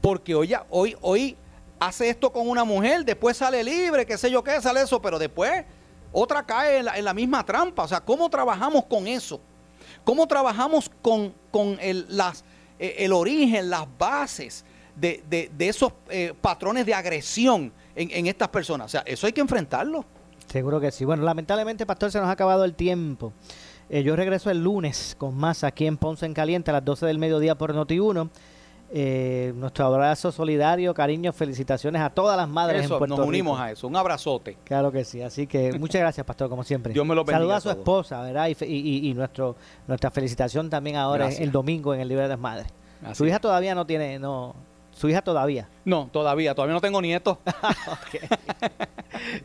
[0.00, 1.36] Porque hoy, hoy, hoy
[1.80, 5.18] hace esto con una mujer, después sale libre, qué sé yo qué, sale eso, pero
[5.18, 5.64] después
[6.12, 7.84] otra cae en la, misma trampa.
[7.84, 9.40] O sea, ¿cómo trabajamos con eso?
[10.04, 12.44] ¿Cómo trabajamos con, con el, las,
[12.78, 14.64] eh, el origen, las bases
[14.96, 18.86] de, de- esos eh, patrones de agresión en, en estas personas?
[18.86, 20.04] O sea, eso hay que enfrentarlo.
[20.46, 21.04] Seguro que sí.
[21.04, 23.32] Bueno, lamentablemente, Pastor, se nos ha acabado el tiempo.
[23.90, 27.04] Eh, yo regreso el lunes con más aquí en Ponce en Caliente a las 12
[27.06, 28.30] del mediodía por Noti1.
[28.90, 33.58] Eh, nuestro abrazo solidario, cariño, felicitaciones a todas las madres Eso, en Puerto nos unimos
[33.58, 33.62] Rico.
[33.64, 33.86] a eso.
[33.86, 34.56] Un abrazote.
[34.64, 36.94] Claro que sí, así que muchas gracias, pastor, como siempre.
[36.94, 37.78] Dios me lo bendiga Saluda a a su todos.
[37.80, 38.48] esposa, ¿verdad?
[38.48, 41.42] Y, y- nuestro, nuestra felicitación también ahora Gracias.
[41.42, 42.68] el domingo en el Libre de las Madres.
[43.04, 43.42] Así su hija es.
[43.42, 44.54] todavía no tiene, no,
[44.92, 45.68] su hija todavía.
[45.84, 47.36] No, todavía, todavía no tengo nietos.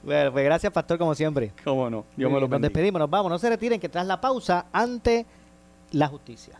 [0.03, 1.51] Bueno, pues gracias, pastor, como siempre.
[1.63, 2.69] Cómo no, Dios me lo Nos bendiga.
[2.69, 5.25] despedimos, nos vamos, no se retiren, que tras la pausa, ante
[5.91, 6.59] la justicia.